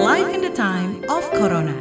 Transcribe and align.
Life 0.00 0.32
in 0.32 0.40
the 0.40 0.48
time 0.48 1.04
of 1.12 1.28
Corona. 1.36 1.76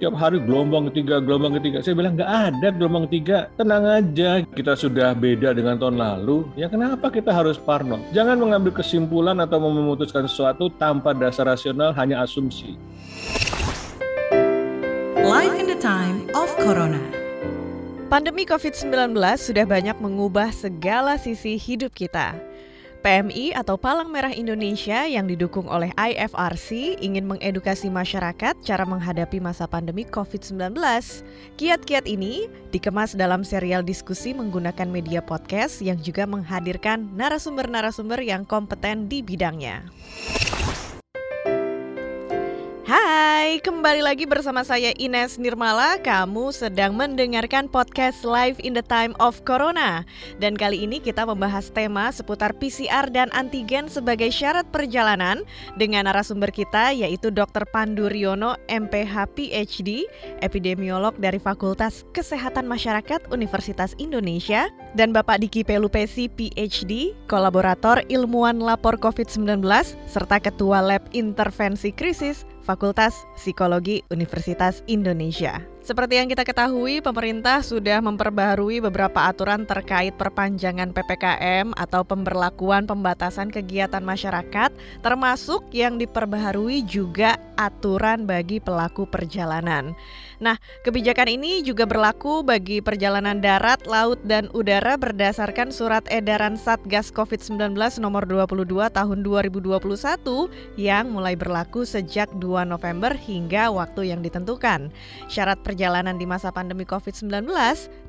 Tiap 0.00 0.16
hari 0.16 0.40
gelombang 0.40 0.88
ketiga, 0.88 1.20
gelombang 1.20 1.60
ketiga. 1.60 1.84
Saya 1.84 1.92
bilang 1.92 2.16
nggak 2.16 2.32
ada 2.48 2.72
gelombang 2.72 3.04
ketiga. 3.04 3.52
Tenang 3.60 3.84
aja, 3.84 4.40
kita 4.56 4.72
sudah 4.72 5.12
beda 5.12 5.52
dengan 5.52 5.76
tahun 5.76 6.00
lalu. 6.00 6.48
Ya 6.56 6.72
kenapa 6.72 7.12
kita 7.12 7.36
harus 7.36 7.60
parno? 7.60 8.00
Jangan 8.16 8.40
mengambil 8.40 8.72
kesimpulan 8.72 9.36
atau 9.44 9.60
memutuskan 9.60 10.24
sesuatu 10.24 10.72
tanpa 10.80 11.12
dasar 11.12 11.52
rasional, 11.52 11.92
hanya 11.92 12.24
asumsi. 12.24 12.80
Life 15.20 15.52
in 15.60 15.68
the 15.68 15.76
time 15.76 16.32
of 16.32 16.48
Corona. 16.56 17.04
Pandemi 18.08 18.48
COVID-19 18.48 19.12
sudah 19.36 19.68
banyak 19.68 20.00
mengubah 20.00 20.48
segala 20.48 21.20
sisi 21.20 21.60
hidup 21.60 21.92
kita. 21.92 22.45
PMI 23.06 23.54
atau 23.54 23.78
Palang 23.78 24.10
Merah 24.10 24.34
Indonesia 24.34 25.06
yang 25.06 25.30
didukung 25.30 25.70
oleh 25.70 25.94
IFRC 25.94 26.98
ingin 26.98 27.22
mengedukasi 27.30 27.86
masyarakat 27.86 28.58
cara 28.66 28.82
menghadapi 28.82 29.38
masa 29.38 29.70
pandemi 29.70 30.02
COVID-19. 30.02 30.74
Kiat-kiat 31.54 32.02
ini 32.10 32.50
dikemas 32.74 33.14
dalam 33.14 33.46
serial 33.46 33.86
diskusi 33.86 34.34
menggunakan 34.34 34.90
media 34.90 35.22
podcast 35.22 35.78
yang 35.86 36.02
juga 36.02 36.26
menghadirkan 36.26 37.06
narasumber-narasumber 37.14 38.26
yang 38.26 38.42
kompeten 38.42 39.06
di 39.06 39.22
bidangnya. 39.22 39.86
Hai, 42.86 43.58
kembali 43.66 43.98
lagi 43.98 44.30
bersama 44.30 44.62
saya 44.62 44.94
Ines 44.94 45.42
Nirmala. 45.42 45.98
Kamu 45.98 46.54
sedang 46.54 46.94
mendengarkan 46.94 47.66
podcast 47.66 48.22
Live 48.22 48.62
in 48.62 48.78
the 48.78 48.86
Time 48.86 49.10
of 49.18 49.42
Corona. 49.42 50.06
Dan 50.38 50.54
kali 50.54 50.86
ini 50.86 51.02
kita 51.02 51.26
membahas 51.26 51.66
tema 51.74 52.14
seputar 52.14 52.54
PCR 52.54 53.10
dan 53.10 53.26
antigen 53.34 53.90
sebagai 53.90 54.30
syarat 54.30 54.70
perjalanan 54.70 55.42
dengan 55.74 56.06
narasumber 56.06 56.54
kita 56.54 56.94
yaitu 56.94 57.34
Dr. 57.34 57.66
Pandu 57.74 58.06
Riono, 58.06 58.54
MPH 58.70 59.34
PhD, 59.34 60.06
epidemiolog 60.38 61.18
dari 61.18 61.42
Fakultas 61.42 62.06
Kesehatan 62.14 62.70
Masyarakat 62.70 63.34
Universitas 63.34 63.98
Indonesia 63.98 64.70
dan 64.94 65.10
Bapak 65.10 65.42
Diki 65.42 65.66
Pelupesi 65.66 66.30
PhD, 66.30 67.18
kolaborator 67.26 68.06
ilmuwan 68.06 68.62
lapor 68.62 68.94
COVID-19 68.94 69.58
serta 70.06 70.38
Ketua 70.38 70.78
Lab 70.86 71.02
Intervensi 71.10 71.90
Krisis 71.90 72.46
Fakultas 72.66 73.14
Psikologi 73.38 74.02
Universitas 74.10 74.82
Indonesia. 74.90 75.75
Seperti 75.86 76.18
yang 76.18 76.26
kita 76.26 76.42
ketahui, 76.42 76.98
pemerintah 76.98 77.62
sudah 77.62 78.02
memperbaharui 78.02 78.82
beberapa 78.82 79.30
aturan 79.30 79.62
terkait 79.70 80.18
perpanjangan 80.18 80.90
PPKM 80.90 81.70
atau 81.78 82.02
pemberlakuan 82.02 82.90
pembatasan 82.90 83.54
kegiatan 83.54 84.02
masyarakat, 84.02 84.74
termasuk 85.06 85.62
yang 85.70 85.94
diperbaharui 85.94 86.82
juga 86.82 87.38
aturan 87.54 88.26
bagi 88.26 88.58
pelaku 88.58 89.06
perjalanan. 89.06 89.94
Nah, 90.42 90.58
kebijakan 90.82 91.38
ini 91.38 91.62
juga 91.62 91.86
berlaku 91.86 92.42
bagi 92.42 92.82
perjalanan 92.82 93.38
darat, 93.38 93.86
laut, 93.86 94.18
dan 94.26 94.50
udara 94.58 94.98
berdasarkan 94.98 95.70
surat 95.70 96.02
edaran 96.10 96.58
Satgas 96.58 97.14
COVID-19 97.14 97.78
nomor 98.02 98.26
22 98.26 98.90
tahun 98.90 99.18
2021 99.22 99.78
yang 100.74 101.14
mulai 101.14 101.38
berlaku 101.38 101.86
sejak 101.86 102.26
2 102.42 102.66
November 102.66 103.14
hingga 103.14 103.70
waktu 103.70 104.10
yang 104.10 104.20
ditentukan. 104.20 104.90
Syarat 105.30 105.62
perjalanan 105.62 105.75
di 106.16 106.26
masa 106.26 106.50
pandemi 106.50 106.82
COVID-19 106.88 107.46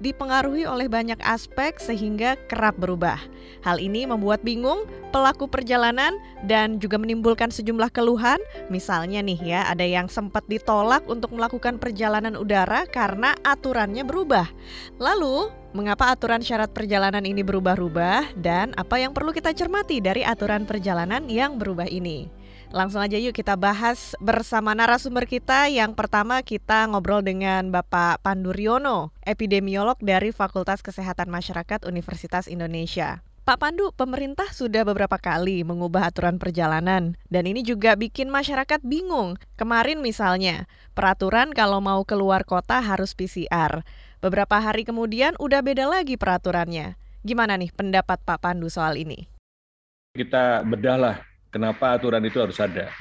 dipengaruhi 0.02 0.64
oleh 0.64 0.88
banyak 0.88 1.20
aspek 1.22 1.78
sehingga 1.78 2.40
kerap 2.48 2.80
berubah. 2.80 3.20
Hal 3.62 3.78
ini 3.78 4.08
membuat 4.08 4.42
bingung 4.42 4.88
pelaku 5.12 5.46
perjalanan 5.52 6.16
dan 6.48 6.80
juga 6.80 6.98
menimbulkan 6.98 7.52
sejumlah 7.52 7.92
keluhan. 7.92 8.40
Misalnya 8.72 9.20
nih 9.20 9.40
ya, 9.44 9.62
ada 9.68 9.84
yang 9.84 10.08
sempat 10.08 10.48
ditolak 10.48 11.04
untuk 11.12 11.36
melakukan 11.36 11.76
perjalanan 11.76 11.98
perjalanan 12.08 12.38
udara 12.38 12.86
karena 12.86 13.34
aturannya 13.42 14.06
berubah. 14.06 14.48
Lalu, 15.02 15.50
mengapa 15.74 16.14
aturan 16.14 16.46
syarat 16.46 16.70
perjalanan 16.70 17.26
ini 17.26 17.42
berubah-ubah 17.42 18.38
dan 18.38 18.72
apa 18.78 19.02
yang 19.02 19.18
perlu 19.18 19.34
kita 19.34 19.50
cermati 19.52 19.98
dari 19.98 20.22
aturan 20.22 20.64
perjalanan 20.64 21.26
yang 21.26 21.58
berubah 21.58 21.90
ini? 21.90 22.37
Langsung 22.68 23.00
aja 23.00 23.16
yuk 23.16 23.32
kita 23.32 23.56
bahas 23.56 24.12
bersama 24.20 24.76
narasumber 24.76 25.24
kita. 25.24 25.72
Yang 25.72 25.96
pertama 25.96 26.44
kita 26.44 26.84
ngobrol 26.92 27.24
dengan 27.24 27.72
Bapak 27.72 28.20
Pandu 28.20 28.52
Riono, 28.52 29.16
epidemiolog 29.24 29.96
dari 30.04 30.36
Fakultas 30.36 30.84
Kesehatan 30.84 31.32
Masyarakat 31.32 31.88
Universitas 31.88 32.52
Indonesia. 32.52 33.24
Pak 33.48 33.64
Pandu, 33.64 33.96
pemerintah 33.96 34.52
sudah 34.52 34.84
beberapa 34.84 35.16
kali 35.16 35.64
mengubah 35.64 36.12
aturan 36.12 36.36
perjalanan 36.36 37.16
dan 37.32 37.44
ini 37.48 37.64
juga 37.64 37.96
bikin 37.96 38.28
masyarakat 38.28 38.84
bingung. 38.84 39.40
Kemarin 39.56 40.04
misalnya, 40.04 40.68
peraturan 40.92 41.56
kalau 41.56 41.80
mau 41.80 42.04
keluar 42.04 42.44
kota 42.44 42.84
harus 42.84 43.16
PCR. 43.16 43.88
Beberapa 44.20 44.60
hari 44.60 44.84
kemudian 44.84 45.40
udah 45.40 45.64
beda 45.64 45.88
lagi 45.88 46.20
peraturannya. 46.20 47.00
Gimana 47.24 47.56
nih 47.56 47.72
pendapat 47.72 48.20
Pak 48.28 48.44
Pandu 48.44 48.68
soal 48.68 49.00
ini? 49.00 49.32
Kita 50.12 50.68
bedahlah 50.68 51.27
kenapa 51.50 51.96
aturan 51.96 52.24
itu 52.26 52.40
harus 52.40 52.58
ada. 52.60 52.92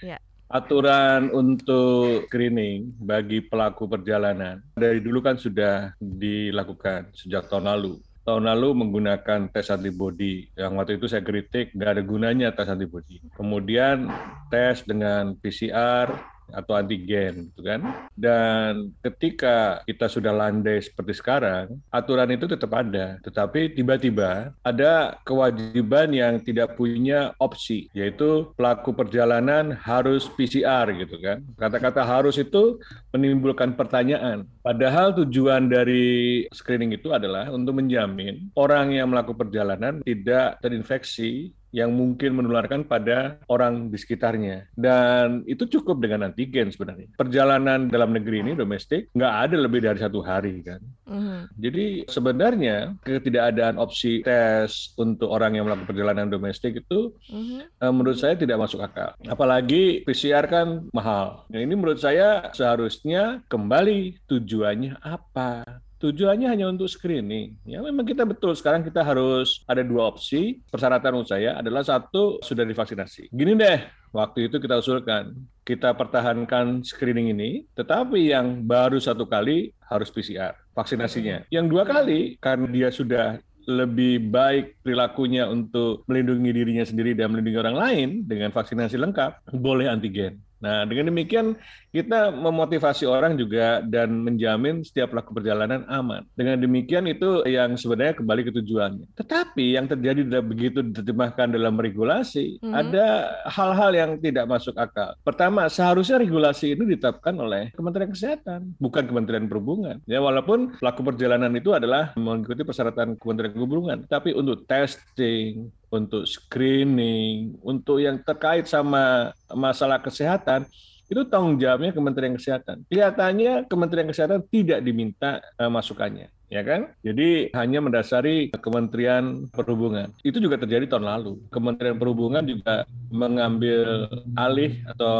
Ya. 0.00 0.16
Aturan 0.50 1.30
untuk 1.30 2.26
screening 2.26 2.96
bagi 2.98 3.38
pelaku 3.44 3.86
perjalanan 3.86 4.58
dari 4.74 4.98
dulu 4.98 5.22
kan 5.22 5.38
sudah 5.38 5.94
dilakukan 6.02 7.14
sejak 7.14 7.46
tahun 7.46 7.70
lalu 7.70 8.02
tahun 8.30 8.46
lalu 8.46 8.68
menggunakan 8.86 9.50
tes 9.50 9.72
antibody. 9.72 10.46
Yang 10.54 10.72
waktu 10.76 10.92
itu 11.00 11.06
saya 11.10 11.22
kritik 11.24 11.74
nggak 11.74 11.90
ada 11.98 12.02
gunanya 12.04 12.48
tes 12.54 12.68
antibody. 12.70 13.18
Kemudian 13.34 14.06
tes 14.52 14.84
dengan 14.84 15.34
PCR, 15.34 16.14
atau 16.52 16.78
antigen 16.78 17.50
gitu 17.52 17.62
kan. 17.66 17.80
Dan 18.14 18.94
ketika 19.02 19.80
kita 19.86 20.06
sudah 20.06 20.32
landai 20.34 20.82
seperti 20.82 21.16
sekarang, 21.16 21.78
aturan 21.90 22.30
itu 22.30 22.46
tetap 22.50 22.70
ada, 22.76 23.18
tetapi 23.24 23.74
tiba-tiba 23.74 24.52
ada 24.62 25.18
kewajiban 25.24 26.10
yang 26.12 26.34
tidak 26.42 26.74
punya 26.76 27.32
opsi, 27.40 27.88
yaitu 27.96 28.50
pelaku 28.54 28.94
perjalanan 28.94 29.74
harus 29.74 30.28
PCR 30.32 30.90
gitu 30.94 31.16
kan. 31.18 31.42
Kata-kata 31.56 32.02
harus 32.02 32.36
itu 32.38 32.78
menimbulkan 33.14 33.74
pertanyaan. 33.74 34.46
Padahal 34.60 35.16
tujuan 35.24 35.66
dari 35.66 36.44
screening 36.52 36.94
itu 36.94 37.10
adalah 37.10 37.48
untuk 37.50 37.80
menjamin 37.80 38.52
orang 38.54 38.92
yang 38.94 39.08
melakukan 39.08 39.48
perjalanan 39.48 39.94
tidak 40.04 40.60
terinfeksi 40.60 41.50
yang 41.70 41.94
mungkin 41.94 42.34
menularkan 42.38 42.86
pada 42.86 43.38
orang 43.46 43.90
di 43.90 43.98
sekitarnya. 43.98 44.70
Dan 44.74 45.46
itu 45.46 45.66
cukup 45.66 46.02
dengan 46.02 46.30
antigen 46.30 46.70
sebenarnya. 46.70 47.14
Perjalanan 47.14 47.90
dalam 47.90 48.10
negeri 48.14 48.42
ini 48.42 48.52
domestik 48.58 49.10
nggak 49.14 49.34
ada 49.48 49.56
lebih 49.56 49.80
dari 49.82 49.98
satu 49.98 50.20
hari 50.22 50.62
kan. 50.62 50.80
Mm-hmm. 51.10 51.40
Jadi 51.58 51.86
sebenarnya 52.06 52.76
ketidakadaan 53.02 53.76
opsi 53.78 54.22
tes 54.22 54.94
untuk 54.98 55.30
orang 55.30 55.58
yang 55.58 55.66
melakukan 55.66 55.90
perjalanan 55.90 56.30
domestik 56.30 56.82
itu 56.82 57.14
mm-hmm. 57.30 57.90
menurut 57.90 58.18
saya 58.18 58.34
tidak 58.38 58.58
masuk 58.60 58.82
akal. 58.82 59.14
Apalagi 59.26 60.02
PCR 60.06 60.46
kan 60.46 60.86
mahal. 60.94 61.46
Nah, 61.50 61.60
ini 61.62 61.74
menurut 61.74 61.98
saya 61.98 62.50
seharusnya 62.54 63.42
kembali 63.46 64.26
tujuannya 64.26 65.02
apa? 65.02 65.82
Tujuannya 66.00 66.48
hanya 66.48 66.66
untuk 66.72 66.88
screening. 66.88 67.60
Ya 67.68 67.84
memang 67.84 68.08
kita 68.08 68.24
betul 68.24 68.56
sekarang 68.56 68.80
kita 68.80 69.04
harus 69.04 69.60
ada 69.68 69.84
dua 69.84 70.08
opsi. 70.08 70.64
Persyaratan 70.72 71.12
menurut 71.12 71.30
saya 71.30 71.60
adalah 71.60 71.84
satu 71.84 72.40
sudah 72.40 72.64
divaksinasi. 72.64 73.28
Gini 73.30 73.52
deh, 73.54 73.84
waktu 74.10 74.48
itu 74.48 74.56
kita 74.56 74.80
usulkan 74.80 75.36
kita 75.62 75.92
pertahankan 75.94 76.82
screening 76.82 77.36
ini, 77.36 77.50
tetapi 77.76 78.32
yang 78.32 78.64
baru 78.64 78.96
satu 78.98 79.28
kali 79.28 79.76
harus 79.86 80.08
PCR 80.08 80.56
vaksinasinya. 80.72 81.46
Yang 81.52 81.66
dua 81.68 81.84
kali 81.84 82.40
karena 82.40 82.66
dia 82.66 82.88
sudah 82.88 83.38
lebih 83.68 84.32
baik 84.32 84.80
perilakunya 84.82 85.46
untuk 85.46 86.02
melindungi 86.08 86.50
dirinya 86.50 86.82
sendiri 86.82 87.12
dan 87.12 87.30
melindungi 87.30 87.60
orang 87.60 87.76
lain 87.76 88.08
dengan 88.24 88.50
vaksinasi 88.50 88.96
lengkap, 88.96 89.52
boleh 89.60 89.86
antigen. 89.86 90.40
Nah, 90.60 90.84
dengan 90.84 91.08
demikian 91.08 91.56
kita 91.90 92.30
memotivasi 92.30 93.08
orang 93.08 93.34
juga 93.34 93.82
dan 93.82 94.22
menjamin 94.22 94.86
setiap 94.86 95.10
pelaku 95.10 95.34
perjalanan 95.40 95.82
aman. 95.90 96.22
Dengan 96.38 96.60
demikian 96.60 97.08
itu 97.10 97.42
yang 97.48 97.74
sebenarnya 97.74 98.14
kembali 98.20 98.42
ke 98.46 98.52
tujuannya. 98.62 99.06
Tetapi 99.18 99.74
yang 99.74 99.90
terjadi 99.90 100.22
tidak 100.22 100.44
begitu 100.46 100.78
diterjemahkan 100.86 101.50
dalam 101.50 101.74
regulasi, 101.80 102.62
hmm. 102.62 102.70
ada 102.76 103.06
hal-hal 103.50 103.90
yang 103.96 104.10
tidak 104.22 104.46
masuk 104.46 104.76
akal. 104.78 105.16
Pertama, 105.24 105.66
seharusnya 105.66 106.20
regulasi 106.20 106.78
ini 106.78 106.94
ditetapkan 106.94 107.34
oleh 107.40 107.74
Kementerian 107.74 108.12
Kesehatan, 108.12 108.76
bukan 108.78 109.08
Kementerian 109.08 109.50
Perhubungan. 109.50 109.98
Ya, 110.06 110.22
walaupun 110.22 110.78
pelaku 110.78 111.00
perjalanan 111.02 111.50
itu 111.56 111.74
adalah 111.74 112.14
mengikuti 112.14 112.62
persyaratan 112.62 113.18
Kementerian 113.18 113.56
Perhubungan, 113.56 113.98
tapi 114.06 114.36
untuk 114.36 114.62
testing, 114.68 115.72
untuk 115.90 116.24
screening, 116.24 117.58
untuk 117.66 117.98
yang 117.98 118.22
terkait 118.22 118.70
sama 118.70 119.34
masalah 119.50 119.98
kesehatan, 119.98 120.64
itu 121.10 121.26
tanggung 121.26 121.58
jawabnya 121.58 121.90
Kementerian 121.90 122.38
Kesehatan. 122.38 122.86
Kelihatannya 122.86 123.66
Kementerian 123.66 124.06
Kesehatan 124.06 124.46
tidak 124.46 124.78
diminta 124.86 125.42
uh, 125.58 125.66
masukannya. 125.66 126.30
Ya 126.50 126.66
kan? 126.66 126.92
Jadi 127.00 127.54
hanya 127.54 127.78
mendasari 127.78 128.50
Kementerian 128.58 129.46
Perhubungan. 129.54 130.10
Itu 130.26 130.42
juga 130.42 130.58
terjadi 130.58 130.90
tahun 130.90 131.06
lalu. 131.06 131.32
Kementerian 131.48 131.96
Perhubungan 131.96 132.42
juga 132.44 132.84
mengambil 133.08 134.10
alih 134.34 134.82
atau 134.90 135.16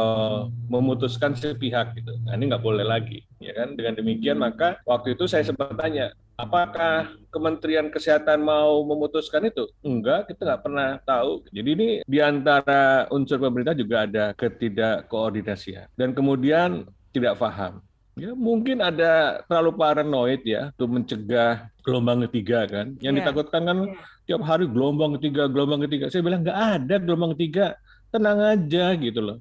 memutuskan 0.67 1.33
sepihak 1.33 1.95
gitu. 1.95 2.13
Nah 2.27 2.35
ini 2.35 2.51
nggak 2.51 2.61
boleh 2.61 2.83
lagi, 2.83 3.23
ya 3.39 3.55
kan? 3.55 3.73
Dengan 3.73 3.97
demikian 3.97 4.37
maka 4.37 4.77
waktu 4.83 5.15
itu 5.15 5.25
saya 5.25 5.47
sempat 5.47 5.73
tanya, 5.79 6.11
apakah 6.35 7.15
Kementerian 7.31 7.87
Kesehatan 7.87 8.43
mau 8.43 8.83
memutuskan 8.83 9.47
itu? 9.47 9.71
Enggak, 9.87 10.27
kita 10.27 10.43
nggak 10.43 10.63
pernah 10.67 10.89
tahu. 11.07 11.47
Jadi 11.55 11.69
ini 11.71 11.89
di 12.03 12.19
antara 12.19 13.07
unsur 13.07 13.39
pemerintah 13.39 13.71
juga 13.71 14.03
ada 14.03 14.35
ketidakkoordinasian 14.35 15.87
dan 15.95 16.11
kemudian 16.11 16.83
tidak 17.15 17.39
paham 17.39 17.79
Ya, 18.21 18.37
mungkin 18.37 18.85
ada 18.85 19.41
terlalu 19.49 19.81
paranoid 19.81 20.45
ya 20.45 20.69
untuk 20.77 20.93
mencegah 20.93 21.73
gelombang 21.81 22.21
ketiga 22.29 22.69
kan. 22.69 22.93
Yang 23.01 23.13
yeah. 23.17 23.25
ditakutkan 23.25 23.61
kan 23.65 23.77
yeah. 23.81 23.97
tiap 24.29 24.45
hari 24.45 24.69
gelombang 24.69 25.17
ketiga, 25.17 25.49
gelombang 25.49 25.81
ketiga. 25.89 26.05
Saya 26.13 26.21
bilang 26.21 26.45
nggak 26.45 26.59
ada 26.77 26.95
gelombang 27.01 27.33
ketiga, 27.33 27.73
tenang 28.13 28.37
aja 28.45 28.93
gitu 28.93 29.19
loh. 29.25 29.37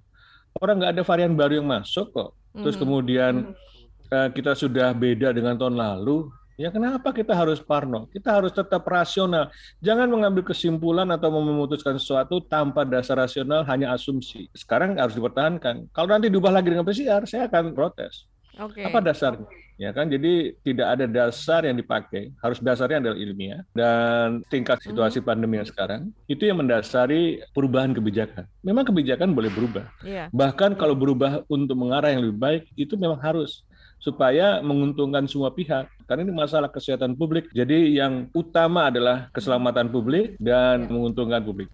Orang 0.57 0.81
nggak 0.81 0.97
ada 0.97 1.03
varian 1.05 1.37
baru 1.37 1.61
yang 1.61 1.69
masuk 1.69 2.09
kok. 2.09 2.33
Terus 2.57 2.81
mm. 2.81 2.81
kemudian 2.81 3.33
mm. 3.53 4.17
uh, 4.17 4.29
kita 4.33 4.57
sudah 4.57 4.97
beda 4.97 5.37
dengan 5.37 5.61
tahun 5.61 5.77
lalu. 5.77 6.33
Ya 6.57 6.73
kenapa 6.73 7.13
kita 7.13 7.37
harus 7.37 7.61
parno? 7.61 8.09
Kita 8.09 8.33
harus 8.33 8.53
tetap 8.57 8.81
rasional. 8.89 9.53
Jangan 9.85 10.09
mengambil 10.09 10.57
kesimpulan 10.57 11.09
atau 11.13 11.29
memutuskan 11.29 12.01
sesuatu 12.01 12.41
tanpa 12.49 12.89
dasar 12.89 13.21
rasional 13.21 13.61
hanya 13.69 13.93
asumsi. 13.93 14.49
Sekarang 14.57 14.97
harus 14.97 15.13
dipertahankan. 15.13 15.93
Kalau 15.93 16.09
nanti 16.09 16.33
diubah 16.33 16.53
lagi 16.53 16.73
dengan 16.73 16.85
PCR, 16.89 17.29
saya 17.29 17.45
akan 17.45 17.77
protes. 17.77 18.29
Okay. 18.59 18.85
Apa 18.87 18.99
dasarnya? 18.99 19.47
Ya 19.81 19.97
kan, 19.97 20.13
jadi 20.13 20.53
tidak 20.61 20.89
ada 20.93 21.07
dasar 21.09 21.65
yang 21.65 21.81
dipakai. 21.81 22.37
Harus 22.45 22.61
dasarnya 22.61 23.01
adalah 23.01 23.17
ilmiah 23.17 23.65
dan 23.73 24.45
tingkat 24.53 24.77
situasi 24.85 25.25
hmm. 25.25 25.27
pandemi 25.27 25.57
yang 25.57 25.65
sekarang 25.65 26.13
itu 26.29 26.45
yang 26.45 26.61
mendasari 26.61 27.41
perubahan 27.57 27.97
kebijakan. 27.97 28.45
Memang 28.61 28.85
kebijakan 28.85 29.33
boleh 29.33 29.49
berubah. 29.49 29.89
Yeah. 30.05 30.29
Bahkan 30.37 30.77
kalau 30.77 30.93
berubah 30.93 31.49
untuk 31.49 31.81
mengarah 31.81 32.13
yang 32.13 32.29
lebih 32.29 32.37
baik 32.37 32.63
itu 32.77 32.93
memang 33.01 33.25
harus 33.25 33.65
supaya 34.05 34.61
menguntungkan 34.61 35.25
semua 35.25 35.49
pihak. 35.49 35.89
Karena 36.05 36.29
ini 36.29 36.35
masalah 36.37 36.69
kesehatan 36.69 37.17
publik. 37.17 37.49
Jadi 37.57 37.97
yang 37.97 38.29
utama 38.37 38.93
adalah 38.93 39.33
keselamatan 39.33 39.89
publik 39.89 40.37
dan 40.37 40.85
iya. 40.85 40.91
menguntungkan 40.93 41.41
publik. 41.41 41.73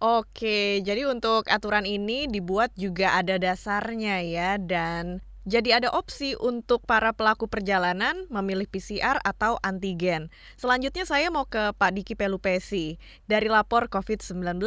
Oke, 0.00 0.80
jadi 0.80 1.04
untuk 1.08 1.44
aturan 1.44 1.84
ini 1.84 2.24
dibuat 2.24 2.72
juga 2.72 3.20
ada 3.20 3.36
dasarnya 3.36 4.24
ya 4.24 4.50
dan 4.56 5.20
jadi 5.48 5.80
ada 5.80 5.88
opsi 5.96 6.36
untuk 6.36 6.84
para 6.84 7.16
pelaku 7.16 7.48
perjalanan 7.48 8.28
memilih 8.28 8.68
PCR 8.68 9.16
atau 9.24 9.56
antigen. 9.64 10.28
Selanjutnya 10.60 11.08
saya 11.08 11.32
mau 11.32 11.48
ke 11.48 11.72
Pak 11.72 11.90
Diki 11.96 12.12
Pelupesi 12.12 13.00
dari 13.24 13.48
lapor 13.48 13.88
COVID-19. 13.88 14.60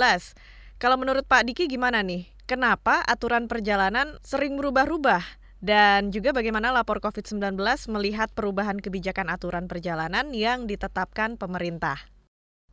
Kalau 0.82 0.98
menurut 0.98 1.30
Pak 1.30 1.46
Diki 1.46 1.70
gimana 1.70 2.02
nih? 2.02 2.26
Kenapa 2.50 3.06
aturan 3.06 3.46
perjalanan 3.46 4.18
sering 4.26 4.58
berubah-ubah? 4.58 5.22
Dan 5.64 6.12
juga 6.12 6.36
bagaimana 6.36 6.76
lapor 6.76 7.00
COVID-19 7.00 7.56
melihat 7.88 8.28
perubahan 8.36 8.84
kebijakan 8.84 9.32
aturan 9.32 9.72
perjalanan 9.72 10.36
yang 10.36 10.68
ditetapkan 10.68 11.40
pemerintah? 11.40 11.96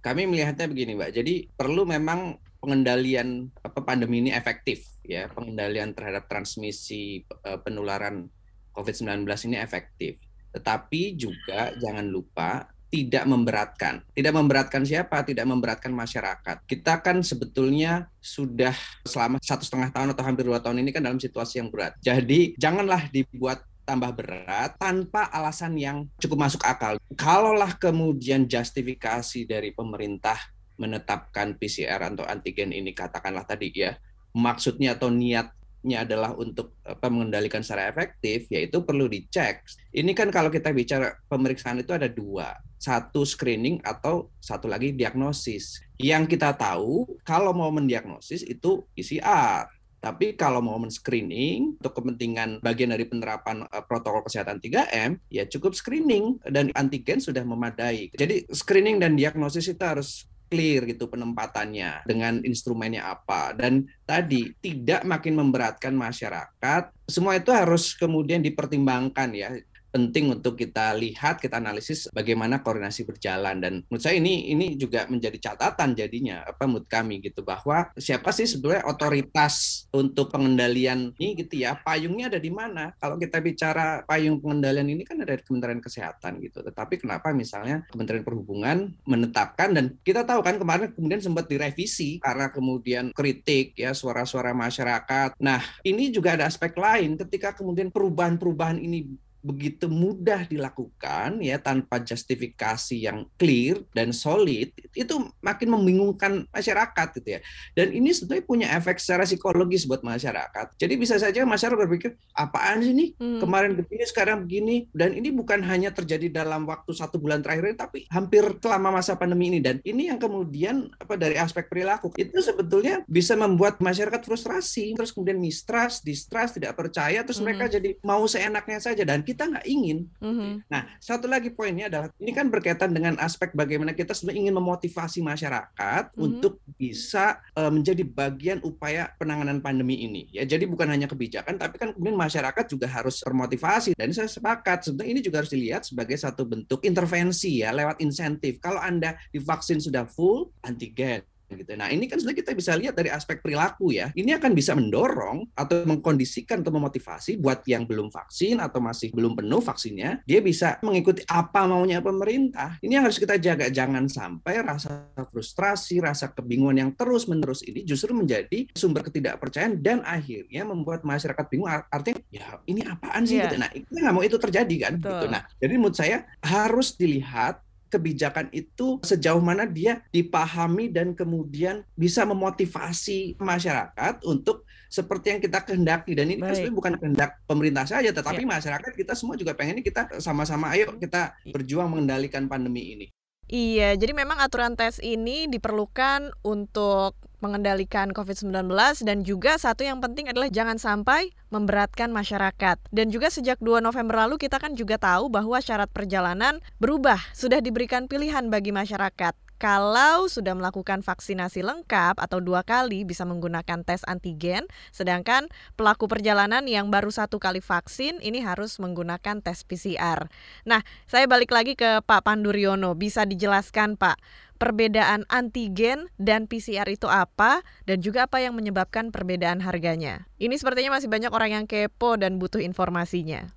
Kami 0.02 0.26
melihatnya 0.26 0.66
begini, 0.66 0.98
Mbak. 0.98 1.10
Jadi 1.14 1.34
perlu 1.54 1.86
memang 1.86 2.40
pengendalian 2.58 3.54
pandemi 3.86 4.26
ini 4.26 4.30
efektif 4.34 4.99
ya 5.10 5.26
pengendalian 5.34 5.90
terhadap 5.90 6.30
transmisi 6.30 7.26
uh, 7.42 7.58
penularan 7.58 8.30
COVID-19 8.70 9.26
ini 9.50 9.58
efektif 9.58 10.22
tetapi 10.50 11.14
juga 11.18 11.74
jangan 11.78 12.06
lupa 12.06 12.66
tidak 12.90 13.22
memberatkan. 13.22 14.02
Tidak 14.10 14.34
memberatkan 14.34 14.82
siapa? 14.82 15.22
Tidak 15.22 15.46
memberatkan 15.46 15.94
masyarakat. 15.94 16.66
Kita 16.66 16.98
kan 16.98 17.22
sebetulnya 17.22 18.10
sudah 18.18 18.74
selama 19.06 19.38
satu 19.38 19.62
setengah 19.62 19.94
tahun 19.94 20.10
atau 20.10 20.26
hampir 20.26 20.42
dua 20.42 20.58
tahun 20.58 20.82
ini 20.82 20.90
kan 20.90 21.06
dalam 21.06 21.22
situasi 21.22 21.62
yang 21.62 21.70
berat. 21.70 21.94
Jadi 22.02 22.58
janganlah 22.58 23.06
dibuat 23.14 23.62
tambah 23.86 24.10
berat 24.14 24.74
tanpa 24.74 25.30
alasan 25.30 25.78
yang 25.78 26.10
cukup 26.18 26.50
masuk 26.50 26.66
akal. 26.66 26.98
Kalaulah 27.14 27.78
kemudian 27.78 28.50
justifikasi 28.50 29.46
dari 29.46 29.70
pemerintah 29.70 30.38
menetapkan 30.74 31.54
PCR 31.62 32.10
atau 32.10 32.26
antigen 32.26 32.74
ini 32.74 32.90
katakanlah 32.90 33.46
tadi 33.46 33.70
ya 33.70 33.94
maksudnya 34.36 34.94
atau 34.94 35.10
niatnya 35.10 36.06
adalah 36.06 36.36
untuk 36.36 36.78
apa 36.86 37.06
mengendalikan 37.10 37.64
secara 37.64 37.90
efektif 37.90 38.46
yaitu 38.52 38.82
perlu 38.84 39.10
dicek. 39.10 39.64
Ini 39.90 40.12
kan 40.14 40.28
kalau 40.30 40.52
kita 40.52 40.70
bicara 40.70 41.16
pemeriksaan 41.26 41.82
itu 41.82 41.94
ada 41.94 42.06
dua, 42.06 42.54
satu 42.80 43.28
screening 43.28 43.84
atau 43.84 44.32
satu 44.40 44.64
lagi 44.64 44.96
diagnosis. 44.96 45.84
Yang 46.00 46.36
kita 46.36 46.56
tahu 46.56 47.04
kalau 47.22 47.52
mau 47.52 47.68
mendiagnosis 47.68 48.40
itu 48.48 48.86
PCR. 48.96 49.68
Tapi 50.00 50.32
kalau 50.32 50.64
mau 50.64 50.80
men-screening 50.80 51.76
untuk 51.76 51.92
kepentingan 51.92 52.64
bagian 52.64 52.88
dari 52.96 53.04
penerapan 53.04 53.68
uh, 53.68 53.84
protokol 53.84 54.24
kesehatan 54.24 54.56
3M, 54.56 55.20
ya 55.28 55.44
cukup 55.44 55.76
screening 55.76 56.40
dan 56.48 56.72
antigen 56.72 57.20
sudah 57.20 57.44
memadai. 57.44 58.08
Jadi 58.16 58.48
screening 58.48 58.96
dan 58.96 59.12
diagnosis 59.12 59.68
itu 59.68 59.84
harus 59.84 60.24
clear 60.50 60.82
gitu 60.90 61.06
penempatannya 61.06 62.02
dengan 62.04 62.42
instrumennya 62.42 63.06
apa. 63.06 63.54
Dan 63.54 63.86
tadi 64.02 64.50
tidak 64.58 65.06
makin 65.06 65.38
memberatkan 65.38 65.94
masyarakat 65.94 66.90
semua 67.06 67.38
itu 67.38 67.50
harus 67.50 67.94
kemudian 67.94 68.42
dipertimbangkan 68.42 69.30
ya 69.34 69.50
penting 69.90 70.32
untuk 70.32 70.56
kita 70.56 70.94
lihat, 70.96 71.42
kita 71.42 71.58
analisis 71.58 72.06
bagaimana 72.10 72.62
koordinasi 72.62 73.04
berjalan. 73.04 73.58
Dan 73.60 73.72
menurut 73.86 74.02
saya 74.02 74.16
ini 74.16 74.50
ini 74.54 74.78
juga 74.78 75.06
menjadi 75.10 75.50
catatan 75.50 75.92
jadinya 75.98 76.46
apa 76.46 76.64
menurut 76.64 76.86
kami 76.86 77.20
gitu 77.20 77.42
bahwa 77.42 77.90
siapa 77.98 78.30
sih 78.30 78.46
sebenarnya 78.46 78.86
otoritas 78.86 79.86
untuk 79.90 80.30
pengendalian 80.30 81.12
ini 81.18 81.44
gitu 81.44 81.62
ya? 81.66 81.76
Payungnya 81.82 82.30
ada 82.32 82.40
di 82.40 82.50
mana? 82.50 82.94
Kalau 82.96 83.18
kita 83.18 83.42
bicara 83.42 84.06
payung 84.06 84.38
pengendalian 84.38 84.88
ini 84.90 85.02
kan 85.02 85.20
ada 85.20 85.34
di 85.36 85.42
Kementerian 85.42 85.82
Kesehatan 85.82 86.38
gitu. 86.40 86.62
Tetapi 86.62 87.02
kenapa 87.02 87.34
misalnya 87.34 87.84
Kementerian 87.90 88.22
Perhubungan 88.22 88.94
menetapkan 89.04 89.74
dan 89.74 89.98
kita 90.06 90.22
tahu 90.22 90.40
kan 90.40 90.56
kemarin 90.56 90.94
kemudian 90.94 91.20
sempat 91.20 91.50
direvisi 91.50 92.22
karena 92.22 92.48
kemudian 92.48 93.10
kritik 93.10 93.74
ya 93.74 93.90
suara-suara 93.90 94.54
masyarakat. 94.54 95.36
Nah 95.42 95.60
ini 95.82 96.14
juga 96.14 96.38
ada 96.38 96.46
aspek 96.46 96.74
lain 96.78 97.18
ketika 97.18 97.56
kemudian 97.56 97.90
perubahan-perubahan 97.90 98.78
ini 98.78 99.18
begitu 99.40 99.88
mudah 99.88 100.44
dilakukan 100.44 101.40
ya 101.40 101.56
tanpa 101.56 102.00
justifikasi 102.00 102.96
yang 102.96 103.24
clear 103.40 103.80
dan 103.96 104.12
solid 104.12 104.72
itu 104.92 105.14
makin 105.40 105.68
membingungkan 105.72 106.44
masyarakat 106.52 107.08
gitu 107.20 107.38
ya. 107.38 107.40
Dan 107.72 107.96
ini 107.96 108.12
sebetulnya 108.12 108.44
punya 108.44 108.66
efek 108.76 109.00
secara 109.00 109.24
psikologis 109.24 109.88
buat 109.88 110.04
masyarakat. 110.04 110.76
Jadi 110.76 110.94
bisa 111.00 111.16
saja 111.16 111.42
masyarakat 111.46 111.78
berpikir 111.86 112.18
apaan 112.36 112.84
sih 112.84 112.92
nih 112.92 113.08
hmm. 113.16 113.40
kemarin 113.40 113.72
begini 113.78 114.04
sekarang 114.04 114.44
begini. 114.44 114.76
Dan 114.92 115.16
ini 115.16 115.32
bukan 115.32 115.64
hanya 115.64 115.94
terjadi 115.94 116.28
dalam 116.42 116.68
waktu 116.68 116.92
satu 116.92 117.16
bulan 117.16 117.40
terakhir 117.40 117.72
ini 117.72 117.78
tapi 117.78 117.98
hampir 118.12 118.44
selama 118.60 119.00
masa 119.00 119.16
pandemi 119.16 119.48
ini. 119.54 119.60
Dan 119.62 119.80
ini 119.86 120.12
yang 120.12 120.20
kemudian 120.20 120.92
apa 121.00 121.16
dari 121.16 121.40
aspek 121.40 121.70
perilaku. 121.70 122.12
Itu 122.18 122.42
sebetulnya 122.44 123.06
bisa 123.08 123.38
membuat 123.38 123.80
masyarakat 123.80 124.20
frustrasi 124.20 124.92
terus 124.92 125.14
kemudian 125.14 125.40
mistrust 125.40 126.02
distrust 126.04 126.58
tidak 126.58 126.76
percaya 126.76 127.22
terus 127.22 127.38
hmm. 127.38 127.46
mereka 127.46 127.64
jadi 127.80 127.96
mau 128.04 128.26
seenaknya 128.26 128.78
saja. 128.82 129.02
Dan 129.06 129.22
kita 129.30 129.46
nggak 129.46 129.66
ingin. 129.70 130.10
Mm-hmm. 130.18 130.52
Nah, 130.66 130.82
satu 130.98 131.30
lagi 131.30 131.54
poinnya 131.54 131.86
adalah 131.86 132.10
ini 132.18 132.34
kan 132.34 132.50
berkaitan 132.50 132.90
dengan 132.90 133.14
aspek 133.22 133.54
bagaimana 133.54 133.94
kita 133.94 134.10
sebenarnya 134.10 134.50
ingin 134.50 134.54
memotivasi 134.58 135.22
masyarakat 135.22 136.02
mm-hmm. 136.10 136.26
untuk 136.26 136.58
bisa 136.74 137.38
uh, 137.54 137.70
menjadi 137.70 138.02
bagian 138.02 138.58
upaya 138.66 139.14
penanganan 139.14 139.62
pandemi 139.62 140.02
ini. 140.02 140.26
Ya, 140.34 140.42
jadi 140.42 140.66
bukan 140.66 140.90
hanya 140.90 141.06
kebijakan, 141.06 141.54
tapi 141.54 141.78
kan 141.78 141.94
kemudian 141.94 142.18
masyarakat 142.18 142.64
juga 142.66 142.90
harus 142.90 143.22
termotivasi. 143.22 143.94
Dan 143.94 144.10
saya 144.10 144.26
sepakat 144.26 144.90
sebenarnya 144.90 145.10
ini 145.14 145.22
juga 145.22 145.46
harus 145.46 145.52
dilihat 145.54 145.86
sebagai 145.86 146.18
satu 146.18 146.42
bentuk 146.42 146.82
intervensi 146.82 147.62
ya 147.62 147.70
lewat 147.70 148.02
insentif. 148.02 148.58
Kalau 148.58 148.82
anda 148.82 149.14
divaksin 149.30 149.78
sudah 149.78 150.02
full 150.10 150.50
antigen 150.66 151.22
gitu. 151.54 151.72
Nah, 151.74 151.90
ini 151.90 152.06
kan 152.06 152.18
sebenarnya 152.18 152.40
kita 152.42 152.52
bisa 152.54 152.72
lihat 152.78 152.94
dari 152.94 153.10
aspek 153.10 153.42
perilaku 153.42 153.94
ya. 153.94 154.10
Ini 154.14 154.38
akan 154.38 154.50
bisa 154.54 154.76
mendorong 154.76 155.50
atau 155.54 155.82
mengkondisikan 155.86 156.62
atau 156.62 156.72
memotivasi 156.74 157.40
buat 157.40 157.64
yang 157.66 157.86
belum 157.86 158.10
vaksin 158.10 158.62
atau 158.62 158.78
masih 158.78 159.10
belum 159.14 159.38
penuh 159.38 159.62
vaksinnya, 159.62 160.22
dia 160.26 160.40
bisa 160.42 160.78
mengikuti 160.84 161.22
apa 161.26 161.66
maunya 161.66 162.02
pemerintah. 162.02 162.78
Ini 162.82 163.00
yang 163.00 163.04
harus 163.06 163.18
kita 163.18 163.38
jaga 163.38 163.70
jangan 163.70 164.06
sampai 164.06 164.62
rasa 164.62 165.10
frustrasi, 165.30 166.02
rasa 166.02 166.30
kebingungan 166.30 166.76
yang 166.86 166.90
terus-menerus 166.94 167.62
ini 167.66 167.82
justru 167.86 168.12
menjadi 168.12 168.66
sumber 168.74 169.06
ketidakpercayaan 169.06 169.80
dan 169.80 170.02
akhirnya 170.04 170.62
membuat 170.66 171.02
masyarakat 171.06 171.46
bingung 171.48 171.70
artinya 171.70 172.20
ya 172.28 172.58
ini 172.66 172.84
apaan 172.84 173.22
sih 173.24 173.38
yeah. 173.38 173.48
gitu. 173.48 173.56
Nah, 173.60 173.70
kita 173.70 173.98
nggak 174.00 174.14
mau 174.14 174.24
itu 174.24 174.36
terjadi 174.36 174.76
kan 174.80 174.92
gitu. 174.98 175.26
Nah, 175.30 175.42
jadi 175.58 175.74
menurut 175.76 175.96
saya 175.96 176.26
harus 176.42 176.94
dilihat 176.96 177.62
kebijakan 177.90 178.48
itu 178.54 179.02
sejauh 179.02 179.42
mana 179.42 179.66
dia 179.66 180.06
dipahami 180.14 180.88
dan 180.88 181.12
kemudian 181.12 181.82
bisa 181.98 182.22
memotivasi 182.22 183.36
masyarakat 183.42 184.22
untuk 184.24 184.64
seperti 184.90 185.34
yang 185.34 185.40
kita 185.42 185.62
kehendaki 185.62 186.14
dan 186.14 186.30
ini 186.30 186.42
kan 186.42 186.54
sebenarnya 186.54 186.78
bukan 186.78 186.94
kehendak 186.98 187.30
pemerintah 187.46 187.86
saja 187.86 188.10
tetapi 188.10 188.42
ya. 188.42 188.48
masyarakat 188.48 188.92
kita 188.94 189.12
semua 189.14 189.34
juga 189.38 189.54
pengen 189.54 189.78
ini 189.78 189.86
kita 189.86 190.18
sama-sama 190.22 190.70
ayo 190.74 190.94
kita 190.98 191.34
berjuang 191.50 191.90
mengendalikan 191.90 192.46
pandemi 192.46 192.94
ini. 192.94 193.06
Iya, 193.50 193.98
jadi 193.98 194.14
memang 194.14 194.38
aturan 194.38 194.78
tes 194.78 195.02
ini 195.02 195.50
diperlukan 195.50 196.30
untuk 196.46 197.18
mengendalikan 197.40 198.14
COVID-19 198.14 198.70
dan 199.04 199.24
juga 199.24 199.56
satu 199.56 199.82
yang 199.84 199.98
penting 199.98 200.28
adalah 200.28 200.48
jangan 200.48 200.76
sampai 200.76 201.32
memberatkan 201.50 202.12
masyarakat. 202.14 202.78
Dan 202.94 203.10
juga 203.10 203.28
sejak 203.28 203.58
2 203.58 203.82
November 203.82 204.28
lalu 204.28 204.38
kita 204.38 204.62
kan 204.62 204.78
juga 204.78 204.96
tahu 204.96 205.28
bahwa 205.32 205.58
syarat 205.58 205.90
perjalanan 205.90 206.62
berubah, 206.78 207.18
sudah 207.34 207.58
diberikan 207.58 208.06
pilihan 208.06 208.48
bagi 208.48 208.70
masyarakat. 208.70 209.50
Kalau 209.60 210.24
sudah 210.24 210.56
melakukan 210.56 211.04
vaksinasi 211.04 211.60
lengkap 211.60 212.16
atau 212.16 212.40
dua 212.40 212.64
kali 212.64 213.04
bisa 213.04 213.28
menggunakan 213.28 213.84
tes 213.84 214.00
antigen, 214.08 214.64
sedangkan 214.88 215.52
pelaku 215.76 216.08
perjalanan 216.08 216.64
yang 216.64 216.88
baru 216.88 217.12
satu 217.12 217.36
kali 217.36 217.60
vaksin 217.60 218.24
ini 218.24 218.40
harus 218.40 218.80
menggunakan 218.80 219.44
tes 219.44 219.60
PCR. 219.68 220.32
Nah, 220.64 220.80
saya 221.04 221.28
balik 221.28 221.52
lagi 221.52 221.76
ke 221.76 222.00
Pak 222.00 222.24
Panduryono, 222.24 222.96
bisa 222.96 223.28
dijelaskan 223.28 224.00
Pak, 224.00 224.16
perbedaan 224.60 225.24
antigen 225.32 226.12
dan 226.20 226.44
PCR 226.44 226.84
itu 226.92 227.08
apa 227.08 227.64
dan 227.88 228.04
juga 228.04 228.28
apa 228.28 228.44
yang 228.44 228.52
menyebabkan 228.52 229.08
perbedaan 229.08 229.64
harganya. 229.64 230.28
Ini 230.36 230.52
sepertinya 230.60 231.00
masih 231.00 231.08
banyak 231.08 231.32
orang 231.32 231.50
yang 231.56 231.64
kepo 231.64 232.20
dan 232.20 232.36
butuh 232.36 232.60
informasinya. 232.60 233.56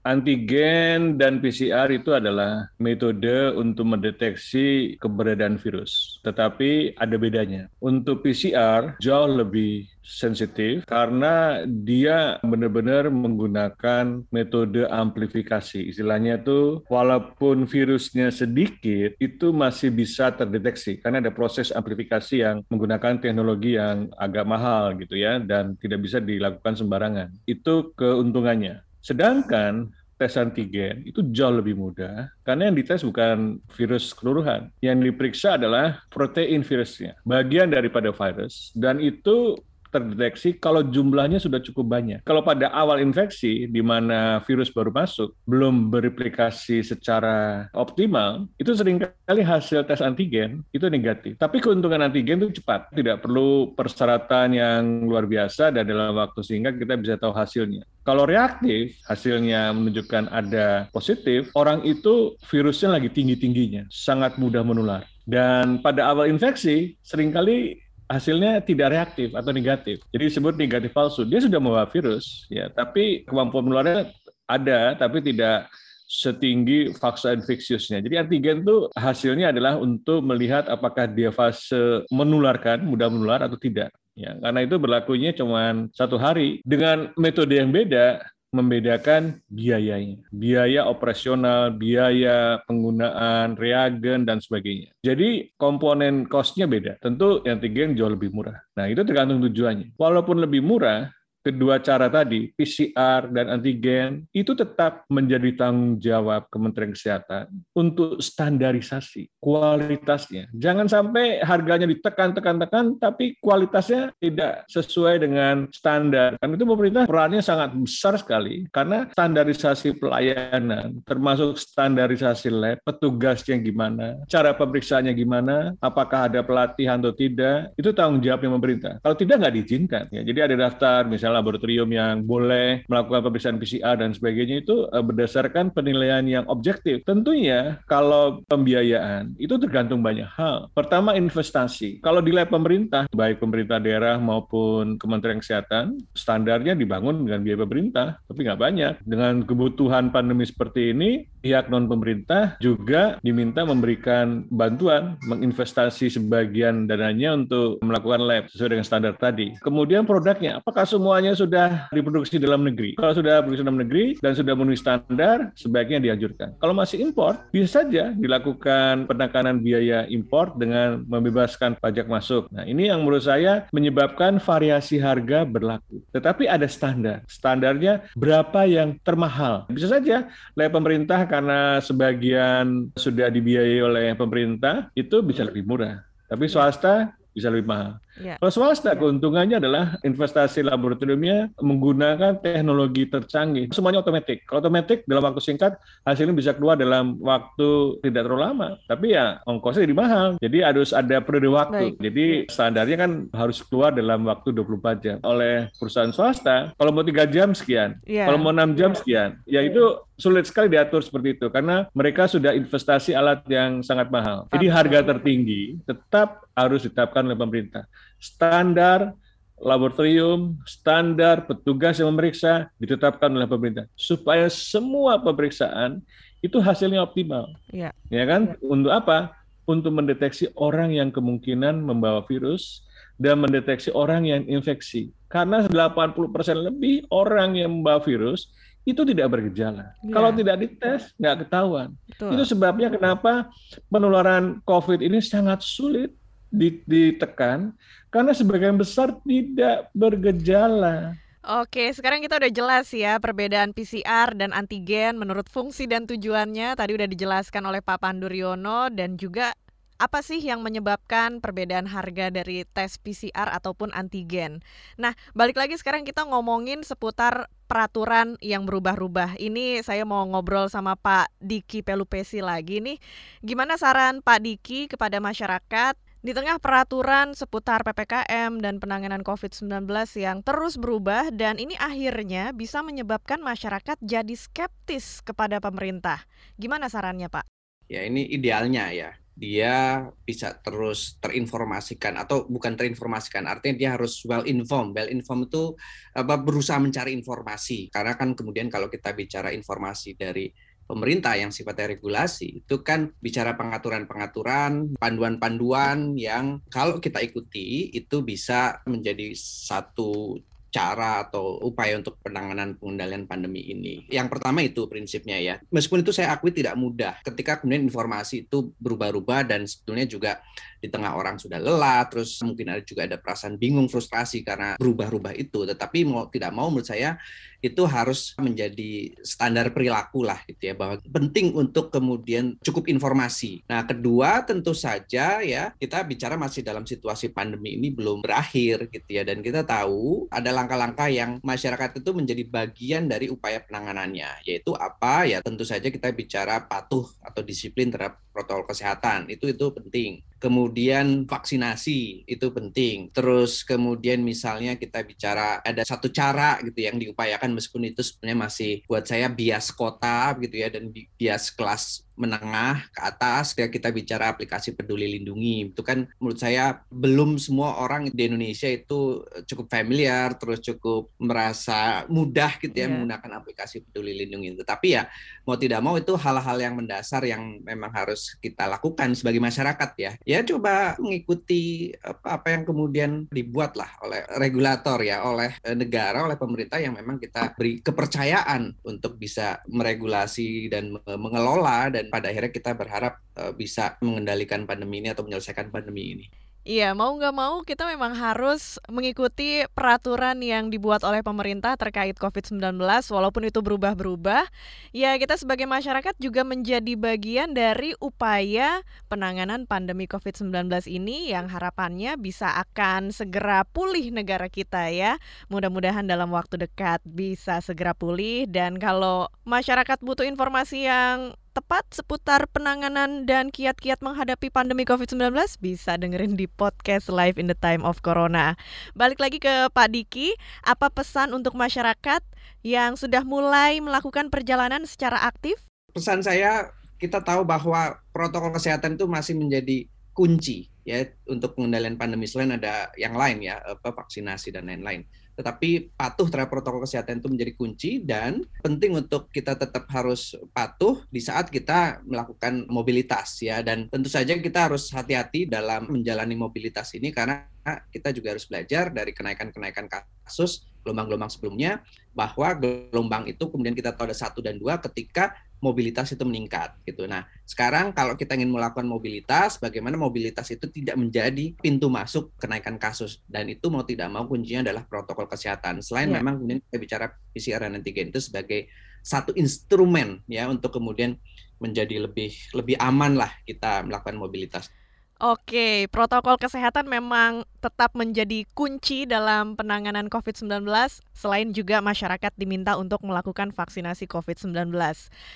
Antigen 0.00 1.20
dan 1.20 1.44
PCR 1.44 1.92
itu 1.92 2.16
adalah 2.16 2.72
metode 2.80 3.52
untuk 3.52 3.84
mendeteksi 3.84 4.96
keberadaan 4.96 5.60
virus, 5.60 6.24
tetapi 6.24 6.96
ada 6.96 7.16
bedanya. 7.20 7.68
Untuk 7.84 8.24
PCR 8.24 8.96
jauh 8.96 9.28
lebih 9.28 9.84
sensitif 10.00 10.82
karena 10.88 11.62
dia 11.68 12.40
benar-benar 12.40 13.12
menggunakan 13.12 14.24
metode 14.32 14.88
amplifikasi. 14.88 15.92
Istilahnya 15.92 16.40
itu 16.40 16.82
walaupun 16.88 17.68
virusnya 17.68 18.32
sedikit 18.32 19.14
itu 19.20 19.52
masih 19.52 19.92
bisa 19.92 20.32
terdeteksi 20.32 20.98
karena 20.98 21.20
ada 21.20 21.30
proses 21.30 21.70
amplifikasi 21.70 22.40
yang 22.40 22.64
menggunakan 22.72 23.20
teknologi 23.20 23.76
yang 23.76 24.08
agak 24.16 24.48
mahal 24.48 24.96
gitu 24.96 25.14
ya 25.14 25.38
dan 25.38 25.76
tidak 25.76 26.00
bisa 26.02 26.18
dilakukan 26.18 26.74
sembarangan. 26.74 27.28
Itu 27.44 27.92
keuntungannya. 27.94 28.89
Sedangkan 29.00 29.88
tes 30.20 30.36
antigen 30.36 31.00
itu 31.08 31.24
jauh 31.32 31.56
lebih 31.56 31.80
mudah 31.80 32.28
karena 32.44 32.68
yang 32.68 32.76
dites 32.76 33.00
bukan 33.00 33.56
virus 33.72 34.12
keseluruhan. 34.12 34.68
Yang 34.84 35.08
diperiksa 35.08 35.56
adalah 35.56 36.04
protein 36.12 36.60
virusnya, 36.60 37.16
bagian 37.24 37.72
daripada 37.72 38.12
virus 38.12 38.68
dan 38.76 39.00
itu 39.00 39.56
terdeteksi 39.90 40.56
kalau 40.56 40.86
jumlahnya 40.86 41.42
sudah 41.42 41.58
cukup 41.60 41.90
banyak. 41.90 42.22
Kalau 42.22 42.40
pada 42.40 42.70
awal 42.70 43.02
infeksi, 43.02 43.66
di 43.66 43.82
mana 43.82 44.40
virus 44.46 44.70
baru 44.70 44.94
masuk, 44.94 45.34
belum 45.44 45.90
bereplikasi 45.90 46.80
secara 46.86 47.68
optimal, 47.74 48.46
itu 48.56 48.72
sering 48.72 49.02
kali 49.02 49.42
hasil 49.42 49.84
tes 49.84 50.00
antigen 50.00 50.62
itu 50.70 50.86
negatif. 50.86 51.36
Tapi 51.36 51.58
keuntungan 51.58 52.06
antigen 52.06 52.40
itu 52.40 52.62
cepat, 52.62 52.88
tidak 52.94 53.20
perlu 53.20 53.74
persyaratan 53.74 54.54
yang 54.54 54.82
luar 55.04 55.26
biasa 55.26 55.74
dan 55.74 55.84
dalam 55.84 56.14
waktu 56.14 56.40
sehingga 56.46 56.70
kita 56.72 56.94
bisa 56.96 57.14
tahu 57.18 57.34
hasilnya. 57.34 57.84
Kalau 58.00 58.24
reaktif, 58.24 58.96
hasilnya 59.04 59.76
menunjukkan 59.76 60.32
ada 60.32 60.88
positif, 60.88 61.52
orang 61.52 61.84
itu 61.84 62.34
virusnya 62.48 62.96
lagi 62.96 63.12
tinggi-tingginya, 63.12 63.86
sangat 63.92 64.40
mudah 64.40 64.64
menular. 64.64 65.04
Dan 65.28 65.78
pada 65.78 66.10
awal 66.10 66.32
infeksi, 66.32 66.96
sering 67.04 67.30
kali 67.30 67.78
hasilnya 68.10 68.58
tidak 68.66 68.90
reaktif 68.90 69.30
atau 69.38 69.54
negatif. 69.54 70.02
Jadi 70.10 70.22
disebut 70.26 70.58
negatif 70.58 70.90
palsu. 70.90 71.22
Dia 71.22 71.46
sudah 71.46 71.62
membawa 71.62 71.86
virus, 71.86 72.50
ya, 72.50 72.66
tapi 72.66 73.22
kemampuan 73.22 73.70
menularnya 73.70 74.10
ada, 74.50 74.98
tapi 74.98 75.22
tidak 75.22 75.70
setinggi 76.10 76.90
faksa 76.98 77.38
infeksiusnya. 77.38 78.02
Jadi 78.02 78.18
antigen 78.18 78.66
itu 78.66 78.90
hasilnya 78.98 79.54
adalah 79.54 79.78
untuk 79.78 80.26
melihat 80.26 80.66
apakah 80.66 81.06
dia 81.06 81.30
fase 81.30 82.02
menularkan, 82.10 82.82
mudah 82.82 83.06
menular 83.06 83.46
atau 83.46 83.54
tidak. 83.54 83.94
Ya, 84.18 84.34
karena 84.42 84.66
itu 84.66 84.74
berlakunya 84.76 85.30
cuma 85.30 85.86
satu 85.94 86.18
hari. 86.18 86.58
Dengan 86.66 87.14
metode 87.14 87.54
yang 87.54 87.70
beda, 87.70 88.26
membedakan 88.50 89.38
biayanya, 89.46 90.18
biaya 90.34 90.86
operasional, 90.90 91.70
biaya 91.74 92.58
penggunaan 92.66 93.54
reagen 93.54 94.26
dan 94.26 94.42
sebagainya. 94.42 94.90
Jadi 95.06 95.54
komponen 95.54 96.26
cost-nya 96.26 96.66
beda. 96.66 96.98
Tentu 96.98 97.46
yang 97.46 97.62
antigen 97.62 97.94
jauh 97.94 98.10
lebih 98.10 98.34
murah. 98.34 98.58
Nah, 98.74 98.90
itu 98.90 99.06
tergantung 99.06 99.38
tujuannya. 99.44 99.94
Walaupun 99.94 100.42
lebih 100.42 100.64
murah, 100.64 101.12
kedua 101.40 101.80
cara 101.80 102.06
tadi, 102.12 102.52
PCR 102.52 103.32
dan 103.32 103.48
antigen, 103.48 104.28
itu 104.30 104.52
tetap 104.52 105.08
menjadi 105.08 105.56
tanggung 105.56 105.96
jawab 105.96 106.46
Kementerian 106.52 106.92
Kesehatan 106.92 107.48
untuk 107.72 108.20
standarisasi 108.20 109.40
kualitasnya. 109.40 110.52
Jangan 110.52 110.86
sampai 110.86 111.40
harganya 111.40 111.88
ditekan-tekan-tekan, 111.88 113.00
tapi 113.00 113.40
kualitasnya 113.40 114.12
tidak 114.20 114.68
sesuai 114.68 115.24
dengan 115.24 115.66
standar. 115.72 116.36
Kan 116.36 116.54
itu 116.54 116.68
pemerintah 116.68 117.08
perannya 117.08 117.40
sangat 117.40 117.72
besar 117.72 118.20
sekali, 118.20 118.68
karena 118.68 119.08
standarisasi 119.16 119.96
pelayanan, 119.96 121.00
termasuk 121.08 121.56
standarisasi 121.56 122.52
lab, 122.52 122.78
petugasnya 122.84 123.56
gimana, 123.58 124.20
cara 124.28 124.52
pemeriksaannya 124.52 125.12
gimana, 125.16 125.56
apakah 125.80 126.28
ada 126.28 126.44
pelatihan 126.44 127.00
atau 127.00 127.16
tidak, 127.16 127.72
itu 127.80 127.90
tanggung 127.96 128.20
jawabnya 128.20 128.50
pemerintah. 128.52 128.92
Kalau 129.00 129.16
tidak, 129.16 129.40
nggak 129.40 129.54
diizinkan. 129.56 130.04
Ya, 130.12 130.22
jadi 130.26 130.38
ada 130.50 130.68
daftar, 130.68 131.08
misalnya 131.08 131.29
laboratorium 131.32 131.88
yang 131.90 132.26
boleh 132.26 132.82
melakukan 132.90 133.26
pemeriksaan 133.26 133.58
PCR 133.58 133.96
dan 133.98 134.10
sebagainya 134.14 134.62
itu 134.62 134.86
eh, 134.90 135.04
berdasarkan 135.04 135.70
penilaian 135.70 136.22
yang 136.26 136.44
objektif. 136.50 137.02
Tentunya 137.06 137.78
kalau 137.86 138.42
pembiayaan 138.46 139.38
itu 139.38 139.54
tergantung 139.58 140.02
banyak 140.02 140.26
hal. 140.34 140.68
Pertama 140.74 141.14
investasi. 141.14 142.02
Kalau 142.02 142.20
di 142.20 142.34
lab 142.34 142.50
pemerintah, 142.50 143.06
baik 143.10 143.40
pemerintah 143.42 143.78
daerah 143.78 144.16
maupun 144.18 144.98
Kementerian 144.98 145.40
Kesehatan, 145.40 146.00
standarnya 146.12 146.74
dibangun 146.74 147.24
dengan 147.24 147.40
biaya 147.42 147.58
pemerintah, 147.64 148.06
tapi 148.26 148.46
nggak 148.46 148.60
banyak. 148.60 148.94
Dengan 149.06 149.42
kebutuhan 149.44 150.12
pandemi 150.12 150.44
seperti 150.44 150.92
ini, 150.92 151.24
pihak 151.40 151.72
non 151.72 151.88
pemerintah 151.88 152.60
juga 152.60 153.16
diminta 153.24 153.64
memberikan 153.64 154.44
bantuan 154.52 155.16
menginvestasi 155.24 156.12
sebagian 156.12 156.84
dananya 156.84 157.34
untuk 157.34 157.80
melakukan 157.80 158.20
lab 158.20 158.44
sesuai 158.52 158.76
dengan 158.76 158.86
standar 158.86 159.14
tadi. 159.16 159.56
Kemudian 159.60 160.04
produknya, 160.04 160.60
apakah 160.60 160.84
semuanya 161.20 161.36
sudah 161.36 161.68
diproduksi 161.92 162.40
dalam 162.40 162.64
negeri? 162.64 162.96
Kalau 162.96 163.12
sudah 163.12 163.44
produksi 163.44 163.60
dalam 163.60 163.76
negeri 163.76 164.16
dan 164.24 164.32
sudah 164.32 164.56
memenuhi 164.56 164.80
standar, 164.80 165.52
sebaiknya 165.52 166.00
dianjurkan. 166.00 166.56
Kalau 166.56 166.72
masih 166.72 167.04
impor, 167.04 167.36
bisa 167.52 167.84
saja 167.84 168.16
dilakukan 168.16 169.04
penekanan 169.04 169.60
biaya 169.60 170.08
impor 170.08 170.56
dengan 170.56 171.04
membebaskan 171.04 171.76
pajak 171.76 172.08
masuk. 172.08 172.48
Nah, 172.48 172.64
ini 172.64 172.88
yang 172.88 173.04
menurut 173.04 173.28
saya 173.28 173.68
menyebabkan 173.68 174.40
variasi 174.40 174.96
harga 174.96 175.44
berlaku. 175.44 176.00
Tetapi 176.16 176.48
ada 176.48 176.64
standar. 176.64 177.20
Standarnya 177.28 178.00
berapa 178.16 178.64
yang 178.64 178.96
termahal. 179.04 179.68
Bisa 179.68 179.92
saja 179.92 180.24
lab 180.56 180.72
pemerintah 180.72 181.28
karena 181.28 181.84
sebagian 181.84 182.96
sudah 182.96 183.28
dibiayai 183.28 183.84
oleh 183.84 184.16
pemerintah, 184.16 184.88
itu 184.96 185.20
bisa 185.20 185.44
lebih 185.44 185.68
murah. 185.68 186.00
Tapi 186.32 186.48
swasta 186.48 187.12
bisa 187.36 187.46
lebih 187.52 187.68
mahal. 187.68 188.00
Ya. 188.20 188.36
Kalau 188.36 188.52
swasta 188.52 188.92
keuntungannya 188.94 189.58
adalah 189.58 189.96
investasi 190.04 190.62
laboratoriumnya 190.68 191.56
menggunakan 191.58 192.38
teknologi 192.44 193.08
tercanggih. 193.08 193.72
Semuanya 193.72 194.04
otomatis. 194.04 194.38
Kalau 194.44 194.60
otomatis 194.60 195.00
dalam 195.08 195.24
waktu 195.24 195.40
singkat 195.40 195.80
hasilnya 196.04 196.36
bisa 196.36 196.52
keluar 196.52 196.76
dalam 196.76 197.16
waktu 197.18 197.98
tidak 198.04 198.28
terlalu 198.28 198.42
lama. 198.44 198.68
Tapi 198.84 199.16
ya 199.16 199.40
ongkosnya 199.48 199.88
jadi 199.88 199.96
mahal. 199.96 200.28
Jadi 200.38 200.58
harus 200.60 200.92
ada 200.92 201.16
periode 201.24 201.50
waktu. 201.50 201.96
Baik. 201.96 202.04
Jadi 202.04 202.26
standarnya 202.52 202.96
kan 203.00 203.10
harus 203.32 203.64
keluar 203.64 203.90
dalam 203.96 204.28
waktu 204.28 204.52
24 204.52 205.04
jam. 205.04 205.16
Oleh 205.24 205.72
perusahaan 205.80 206.12
swasta, 206.12 206.76
kalau 206.76 206.92
mau 206.92 207.02
tiga 207.02 207.24
jam 207.24 207.56
sekian, 207.56 207.96
ya. 208.04 208.28
kalau 208.28 208.38
mau 208.38 208.52
enam 208.52 208.76
jam 208.76 208.92
sekian, 208.92 209.40
ya 209.48 209.64
itu 209.64 209.80
sulit 210.20 210.44
sekali 210.44 210.68
diatur 210.68 211.00
seperti 211.00 211.40
itu 211.40 211.48
karena 211.48 211.88
mereka 211.96 212.28
sudah 212.28 212.52
investasi 212.52 213.16
alat 213.16 213.40
yang 213.48 213.80
sangat 213.80 214.12
mahal. 214.12 214.44
Jadi 214.52 214.68
harga 214.68 215.00
tertinggi 215.00 215.80
tetap 215.88 216.44
harus 216.52 216.84
ditetapkan 216.84 217.24
oleh 217.24 217.40
pemerintah 217.40 217.88
standar 218.20 219.16
laboratorium, 219.60 220.56
standar 220.64 221.44
petugas 221.44 222.00
yang 222.00 222.08
memeriksa 222.12 222.72
ditetapkan 222.80 223.28
oleh 223.28 223.44
pemerintah 223.44 223.84
supaya 223.92 224.48
semua 224.48 225.20
pemeriksaan 225.20 226.00
itu 226.40 226.56
hasilnya 226.56 227.04
optimal. 227.04 227.52
Ya, 227.68 227.92
ya 228.08 228.24
kan? 228.24 228.56
Ya. 228.56 228.64
Untuk 228.64 228.92
apa? 228.92 229.36
Untuk 229.68 229.92
mendeteksi 229.92 230.48
orang 230.56 230.96
yang 230.96 231.12
kemungkinan 231.12 231.84
membawa 231.84 232.24
virus 232.24 232.82
dan 233.20 233.44
mendeteksi 233.44 233.92
orang 233.92 234.24
yang 234.24 234.42
infeksi. 234.48 235.12
Karena 235.28 235.62
80% 235.68 236.16
lebih 236.56 237.04
orang 237.12 237.54
yang 237.54 237.70
membawa 237.70 238.00
virus 238.00 238.48
itu 238.88 239.04
tidak 239.04 239.28
bergejala. 239.28 239.92
Iya. 240.00 240.12
Kalau 240.16 240.30
tidak 240.32 240.56
dites, 240.64 241.12
nggak 241.20 241.36
ketahuan. 241.46 241.88
Betul. 242.08 242.32
Itu 242.34 242.44
sebabnya 242.56 242.88
kenapa 242.88 243.52
penularan 243.92 244.64
COVID 244.64 245.04
ini 245.04 245.20
sangat 245.20 245.60
sulit 245.60 246.16
di- 246.50 246.82
ditekan 246.88 247.70
karena 248.10 248.34
sebagian 248.34 248.76
besar 248.76 249.14
tidak 249.22 249.88
bergejala. 249.94 251.14
Oke, 251.40 251.88
sekarang 251.96 252.20
kita 252.20 252.36
udah 252.36 252.52
jelas 252.52 252.92
ya 252.92 253.16
perbedaan 253.16 253.72
PCR 253.72 254.36
dan 254.36 254.52
antigen 254.52 255.16
menurut 255.16 255.48
fungsi 255.48 255.88
dan 255.88 256.04
tujuannya 256.04 256.76
tadi 256.76 256.92
udah 256.92 257.08
dijelaskan 257.08 257.64
oleh 257.64 257.80
Pak 257.80 258.04
Panduryono 258.04 258.92
dan 258.92 259.16
juga 259.16 259.56
apa 260.00 260.20
sih 260.20 260.40
yang 260.40 260.64
menyebabkan 260.64 261.44
perbedaan 261.44 261.84
harga 261.84 262.32
dari 262.32 262.64
tes 262.64 262.96
PCR 262.96 263.52
ataupun 263.52 263.92
antigen. 263.92 264.64
Nah, 264.96 265.12
balik 265.36 265.60
lagi 265.60 265.76
sekarang 265.76 266.08
kita 266.08 266.24
ngomongin 266.24 266.80
seputar 266.84 267.52
peraturan 267.68 268.40
yang 268.40 268.64
berubah-ubah. 268.64 269.36
Ini 269.36 269.84
saya 269.84 270.08
mau 270.08 270.24
ngobrol 270.24 270.72
sama 270.72 270.96
Pak 270.96 271.28
Diki 271.40 271.84
Pelupesi 271.84 272.40
lagi 272.40 272.80
nih. 272.80 272.96
Gimana 273.44 273.76
saran 273.76 274.24
Pak 274.24 274.40
Diki 274.40 274.88
kepada 274.88 275.20
masyarakat 275.20 275.96
di 276.20 276.36
tengah 276.36 276.60
peraturan 276.60 277.32
seputar 277.32 277.80
PPKM 277.80 278.60
dan 278.60 278.76
penanganan 278.76 279.24
COVID-19 279.24 279.88
yang 280.20 280.44
terus 280.44 280.76
berubah 280.76 281.32
dan 281.32 281.56
ini 281.56 281.72
akhirnya 281.80 282.52
bisa 282.52 282.84
menyebabkan 282.84 283.40
masyarakat 283.40 283.96
jadi 284.04 284.36
skeptis 284.36 285.24
kepada 285.24 285.64
pemerintah. 285.64 286.28
Gimana 286.60 286.92
sarannya, 286.92 287.32
Pak? 287.32 287.48
Ya 287.88 288.04
ini 288.04 288.28
idealnya 288.28 288.92
ya. 288.92 289.10
Dia 289.32 290.04
bisa 290.28 290.60
terus 290.60 291.16
terinformasikan 291.24 292.20
atau 292.20 292.44
bukan 292.44 292.76
terinformasikan, 292.76 293.48
artinya 293.48 293.80
dia 293.80 293.90
harus 293.96 294.20
well 294.28 294.44
informed. 294.44 294.92
Well 294.92 295.08
informed 295.08 295.48
itu 295.48 295.72
berusaha 296.20 296.76
mencari 296.76 297.16
informasi. 297.16 297.88
Karena 297.88 298.20
kan 298.20 298.36
kemudian 298.36 298.68
kalau 298.68 298.92
kita 298.92 299.16
bicara 299.16 299.56
informasi 299.56 300.20
dari 300.20 300.52
pemerintah 300.90 301.38
yang 301.38 301.54
sifatnya 301.54 301.94
regulasi 301.94 302.66
itu 302.66 302.82
kan 302.82 303.14
bicara 303.22 303.54
pengaturan-pengaturan, 303.54 304.98
panduan-panduan 304.98 306.18
yang 306.18 306.58
kalau 306.66 306.98
kita 306.98 307.22
ikuti 307.22 307.94
itu 307.94 308.26
bisa 308.26 308.82
menjadi 308.90 309.30
satu 309.38 310.42
cara 310.70 311.26
atau 311.26 311.58
upaya 311.66 311.98
untuk 311.98 312.16
penanganan 312.22 312.78
pengendalian 312.78 313.26
pandemi 313.26 313.66
ini. 313.74 314.06
Yang 314.06 314.38
pertama 314.38 314.62
itu 314.62 314.86
prinsipnya 314.86 315.36
ya. 315.42 315.54
Meskipun 315.68 316.06
itu 316.06 316.14
saya 316.14 316.30
akui 316.30 316.54
tidak 316.54 316.78
mudah 316.78 317.18
ketika 317.26 317.58
kemudian 317.58 317.90
informasi 317.90 318.46
itu 318.46 318.70
berubah-ubah 318.78 319.50
dan 319.50 319.66
sebetulnya 319.66 320.06
juga 320.06 320.32
di 320.80 320.88
tengah 320.88 321.12
orang 321.18 321.36
sudah 321.36 321.58
lelah, 321.60 322.06
terus 322.08 322.38
mungkin 322.40 322.72
ada 322.72 322.82
juga 322.86 323.04
ada 323.04 323.18
perasaan 323.18 323.58
bingung, 323.58 323.90
frustrasi 323.90 324.46
karena 324.46 324.78
berubah-ubah 324.78 325.34
itu. 325.36 325.66
Tetapi 325.66 326.06
mau 326.06 326.30
tidak 326.30 326.54
mau 326.54 326.70
menurut 326.70 326.86
saya 326.86 327.18
itu 327.60 327.84
harus 327.84 328.32
menjadi 328.40 329.12
standar 329.20 329.72
perilaku 329.72 330.24
lah 330.24 330.40
gitu 330.48 330.72
ya 330.72 330.74
bahwa 330.74 330.96
penting 331.04 331.52
untuk 331.52 331.92
kemudian 331.92 332.56
cukup 332.64 332.88
informasi. 332.88 333.60
Nah, 333.68 333.84
kedua 333.84 334.42
tentu 334.48 334.72
saja 334.72 335.44
ya 335.44 335.72
kita 335.76 336.00
bicara 336.04 336.40
masih 336.40 336.64
dalam 336.64 336.88
situasi 336.88 337.30
pandemi 337.30 337.76
ini 337.76 337.92
belum 337.92 338.24
berakhir 338.24 338.88
gitu 338.88 339.08
ya 339.12 339.22
dan 339.22 339.44
kita 339.44 339.62
tahu 339.64 340.26
ada 340.32 340.50
langkah-langkah 340.50 341.12
yang 341.12 341.36
masyarakat 341.44 342.00
itu 342.00 342.10
menjadi 342.16 342.42
bagian 342.48 343.04
dari 343.06 343.28
upaya 343.28 343.60
penanganannya 343.60 344.42
yaitu 344.48 344.72
apa 344.74 345.28
ya 345.28 345.44
tentu 345.44 345.62
saja 345.62 345.92
kita 345.92 346.08
bicara 346.16 346.64
patuh 346.64 347.04
atau 347.20 347.40
disiplin 347.44 347.92
terhadap 347.92 348.18
protokol 348.32 348.64
kesehatan 348.70 349.28
itu 349.28 349.52
itu 349.52 349.66
penting 349.74 350.24
kemudian 350.40 351.28
vaksinasi 351.28 352.24
itu 352.24 352.46
penting. 352.50 353.12
Terus 353.12 353.62
kemudian 353.62 354.24
misalnya 354.24 354.80
kita 354.80 355.04
bicara 355.04 355.60
ada 355.60 355.84
satu 355.84 356.08
cara 356.08 356.56
gitu 356.64 356.80
yang 356.80 356.96
diupayakan 356.96 357.52
meskipun 357.52 357.92
itu 357.92 358.00
sebenarnya 358.00 358.38
masih 358.48 358.72
buat 358.88 359.04
saya 359.04 359.28
bias 359.28 359.70
kota 359.70 360.32
gitu 360.40 360.56
ya 360.56 360.72
dan 360.72 360.88
bias 360.90 361.52
kelas 361.52 362.08
menengah 362.20 362.84
ke 362.92 363.00
atas 363.00 363.56
ya 363.56 363.72
kita 363.72 363.88
bicara 363.88 364.28
aplikasi 364.28 364.76
peduli 364.76 365.16
lindungi. 365.16 365.72
Itu 365.72 365.80
kan 365.80 366.04
menurut 366.20 366.36
saya 366.36 366.84
belum 366.92 367.40
semua 367.40 367.80
orang 367.80 368.12
di 368.12 368.22
Indonesia 368.28 368.68
itu 368.68 369.24
cukup 369.48 369.72
familiar 369.72 370.36
terus 370.36 370.60
cukup 370.60 371.08
merasa 371.16 372.04
mudah 372.12 372.60
gitu 372.60 372.76
ya 372.76 372.88
Yeah. 372.90 372.98
menggunakan 372.98 373.30
aplikasi 373.38 373.86
peduli 373.86 374.18
lindungi 374.18 374.58
itu. 374.58 374.66
Tapi 374.66 374.98
ya 374.98 375.06
mau 375.46 375.54
tidak 375.54 375.78
mau 375.78 375.94
itu 375.94 376.10
hal-hal 376.18 376.58
yang 376.58 376.74
mendasar 376.74 377.22
yang 377.22 377.62
memang 377.62 377.94
harus 377.94 378.34
kita 378.42 378.66
lakukan 378.66 379.14
sebagai 379.14 379.38
masyarakat 379.38 379.90
ya. 379.94 380.12
Ya 380.26 380.42
coba 380.42 380.98
mengikuti 380.98 381.94
apa, 382.02 382.42
apa 382.42 382.48
yang 382.50 382.66
kemudian 382.66 383.30
dibuat 383.30 383.78
lah 383.78 383.94
oleh 384.02 384.26
regulator 384.42 384.98
ya 385.06 385.22
oleh 385.22 385.54
eh, 385.62 385.78
negara 385.78 386.26
oleh 386.26 386.34
pemerintah 386.34 386.82
yang 386.82 386.98
memang 386.98 387.22
kita 387.22 387.54
beri 387.54 387.78
kepercayaan 387.78 388.74
untuk 388.82 389.14
bisa 389.14 389.62
meregulasi 389.70 390.66
dan 390.66 390.90
me- 390.98 391.20
mengelola 391.20 391.94
dan 391.94 392.09
pada 392.10 392.28
akhirnya 392.28 392.52
kita 392.52 392.74
berharap 392.74 393.22
eh, 393.38 393.52
bisa 393.54 393.96
mengendalikan 394.04 394.66
pandemi 394.68 395.00
ini 395.00 395.08
atau 395.14 395.22
menyelesaikan 395.24 395.70
pandemi 395.70 396.18
ini. 396.18 396.26
Iya, 396.60 396.92
mau 396.92 397.16
nggak 397.16 397.32
mau 397.32 397.64
kita 397.64 397.88
memang 397.88 398.12
harus 398.12 398.76
mengikuti 398.92 399.64
peraturan 399.72 400.44
yang 400.44 400.68
dibuat 400.68 401.00
oleh 401.08 401.24
pemerintah 401.24 401.72
terkait 401.80 402.20
COVID-19 402.20 402.76
walaupun 403.08 403.48
itu 403.48 403.64
berubah-berubah. 403.64 404.44
Ya, 404.92 405.16
kita 405.16 405.40
sebagai 405.40 405.64
masyarakat 405.64 406.20
juga 406.20 406.44
menjadi 406.44 407.00
bagian 407.00 407.56
dari 407.56 407.96
upaya 407.96 408.84
penanganan 409.08 409.64
pandemi 409.64 410.04
COVID-19 410.04 410.84
ini 410.92 411.32
yang 411.32 411.48
harapannya 411.48 412.20
bisa 412.20 412.52
akan 412.60 413.08
segera 413.08 413.64
pulih 413.64 414.12
negara 414.12 414.52
kita 414.52 414.92
ya. 414.92 415.16
Mudah-mudahan 415.48 416.04
dalam 416.04 416.28
waktu 416.28 416.60
dekat 416.60 417.00
bisa 417.08 417.64
segera 417.64 417.96
pulih 417.96 418.44
dan 418.44 418.76
kalau 418.76 419.32
masyarakat 419.48 419.96
butuh 420.04 420.28
informasi 420.28 420.84
yang 420.84 421.32
tepat 421.50 421.82
seputar 421.90 422.46
penanganan 422.46 423.26
dan 423.26 423.50
kiat-kiat 423.50 423.98
menghadapi 424.06 424.54
pandemi 424.54 424.86
COVID-19 424.86 425.34
bisa 425.58 425.98
dengerin 425.98 426.38
di 426.38 426.46
podcast 426.46 427.10
Live 427.10 427.42
in 427.42 427.50
the 427.50 427.58
Time 427.58 427.82
of 427.82 427.98
Corona. 428.06 428.54
Balik 428.94 429.18
lagi 429.18 429.42
ke 429.42 429.66
Pak 429.74 429.88
Diki, 429.90 430.38
apa 430.62 430.86
pesan 430.94 431.34
untuk 431.34 431.58
masyarakat 431.58 432.22
yang 432.62 432.94
sudah 432.94 433.26
mulai 433.26 433.82
melakukan 433.82 434.30
perjalanan 434.30 434.86
secara 434.86 435.26
aktif? 435.26 435.58
Pesan 435.90 436.22
saya 436.22 436.70
kita 437.02 437.18
tahu 437.18 437.42
bahwa 437.42 437.98
protokol 438.14 438.54
kesehatan 438.54 438.94
itu 438.94 439.10
masih 439.10 439.34
menjadi 439.34 439.90
kunci 440.14 440.70
ya 440.86 441.02
untuk 441.26 441.58
pengendalian 441.58 441.98
pandemi 441.98 442.30
selain 442.30 442.54
ada 442.54 442.94
yang 442.94 443.14
lain 443.18 443.42
ya 443.42 443.58
apa 443.64 443.90
vaksinasi 443.90 444.54
dan 444.54 444.70
lain-lain. 444.70 445.02
Tetapi 445.40 445.96
patuh 445.96 446.28
terhadap 446.28 446.52
protokol 446.52 446.84
kesehatan 446.84 447.24
itu 447.24 447.32
menjadi 447.32 447.52
kunci 447.56 447.90
dan 448.04 448.44
penting 448.60 448.92
untuk 448.92 449.32
kita 449.32 449.56
tetap 449.56 449.88
harus 449.88 450.36
patuh 450.52 451.00
di 451.08 451.24
saat 451.24 451.48
kita 451.48 452.04
melakukan 452.04 452.68
mobilitas 452.68 453.40
ya. 453.40 453.64
Dan 453.64 453.88
tentu 453.88 454.12
saja 454.12 454.36
kita 454.36 454.68
harus 454.68 454.92
hati-hati 454.92 455.48
dalam 455.48 455.88
menjalani 455.88 456.36
mobilitas 456.36 456.92
ini 456.92 457.08
karena 457.08 457.48
kita 457.88 458.12
juga 458.12 458.36
harus 458.36 458.44
belajar 458.44 458.92
dari 458.92 459.16
kenaikan-kenaikan 459.16 459.88
kasus 459.88 460.68
gelombang-gelombang 460.84 461.32
sebelumnya 461.32 461.80
bahwa 462.16 462.56
gelombang 462.56 463.28
itu 463.28 463.48
kemudian 463.48 463.76
kita 463.76 463.92
tahu 463.92 464.08
ada 464.08 464.16
satu 464.16 464.40
dan 464.40 464.56
dua 464.56 464.80
ketika 464.80 465.36
mobilitas 465.60 466.08
itu 466.10 466.24
meningkat 466.24 466.80
gitu. 466.88 467.04
Nah, 467.04 467.28
sekarang 467.44 467.92
kalau 467.92 468.16
kita 468.16 468.32
ingin 468.32 468.48
melakukan 468.48 468.88
mobilitas, 468.88 469.60
bagaimana 469.60 470.00
mobilitas 470.00 470.48
itu 470.48 470.66
tidak 470.72 470.96
menjadi 470.96 471.52
pintu 471.60 471.92
masuk 471.92 472.32
kenaikan 472.40 472.80
kasus 472.80 473.20
dan 473.28 473.44
itu 473.52 473.68
mau 473.68 473.84
tidak 473.84 474.08
mau 474.08 474.24
kuncinya 474.24 474.64
adalah 474.64 474.88
protokol 474.88 475.28
kesehatan. 475.28 475.84
Selain 475.84 476.08
Ya. 476.08 476.18
memang 476.18 476.40
kemudian 476.40 476.60
kita 476.64 476.78
bicara 476.80 477.06
PCR 477.36 477.60
dan 477.68 477.76
antigen 477.76 478.08
itu 478.08 478.18
sebagai 478.18 478.72
satu 479.04 479.36
instrumen 479.36 480.24
ya 480.28 480.48
untuk 480.48 480.76
kemudian 480.76 481.16
menjadi 481.60 482.08
lebih 482.08 482.32
lebih 482.56 482.76
aman 482.80 483.20
lah 483.20 483.30
kita 483.44 483.84
melakukan 483.84 484.16
mobilitas. 484.16 484.72
Oke, 485.20 485.84
protokol 485.92 486.40
kesehatan 486.40 486.88
memang 486.88 487.44
tetap 487.60 487.92
menjadi 487.92 488.48
kunci 488.56 489.04
dalam 489.04 489.52
penanganan 489.52 490.08
COVID-19 490.08 490.64
selain 491.12 491.52
juga 491.52 491.84
masyarakat 491.84 492.32
diminta 492.40 492.80
untuk 492.80 493.04
melakukan 493.04 493.52
vaksinasi 493.52 494.08
COVID-19. 494.08 494.72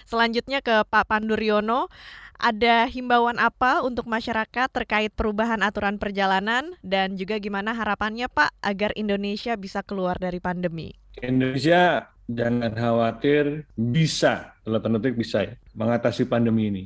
Selanjutnya 0.09 0.65
ke 0.65 0.89
Pak 0.89 1.05
Panduryono, 1.05 1.93
ada 2.41 2.89
himbauan 2.89 3.37
apa 3.37 3.85
untuk 3.85 4.09
masyarakat 4.09 4.73
terkait 4.73 5.13
perubahan 5.13 5.61
aturan 5.61 6.01
perjalanan 6.01 6.73
dan 6.81 7.21
juga 7.21 7.37
gimana 7.37 7.77
harapannya 7.77 8.33
Pak 8.33 8.57
agar 8.65 8.97
Indonesia 8.97 9.53
bisa 9.61 9.85
keluar 9.85 10.17
dari 10.17 10.41
pandemi? 10.41 10.97
Indonesia 11.21 12.09
jangan 12.25 12.73
khawatir 12.73 13.69
bisa, 13.77 14.57
dalam 14.65 14.81
tanda 14.81 15.13
bisa 15.13 15.45
ya, 15.45 15.55
mengatasi 15.77 16.25
pandemi 16.25 16.73
ini. 16.73 16.85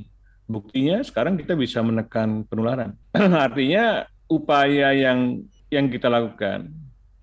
Buktinya 0.48 1.04
sekarang 1.04 1.36
kita 1.36 1.52
bisa 1.52 1.84
menekan 1.84 2.42
penularan. 2.48 2.96
Artinya 3.46 4.08
upaya 4.32 4.96
yang 4.96 5.44
yang 5.68 5.92
kita 5.92 6.08
lakukan, 6.08 6.72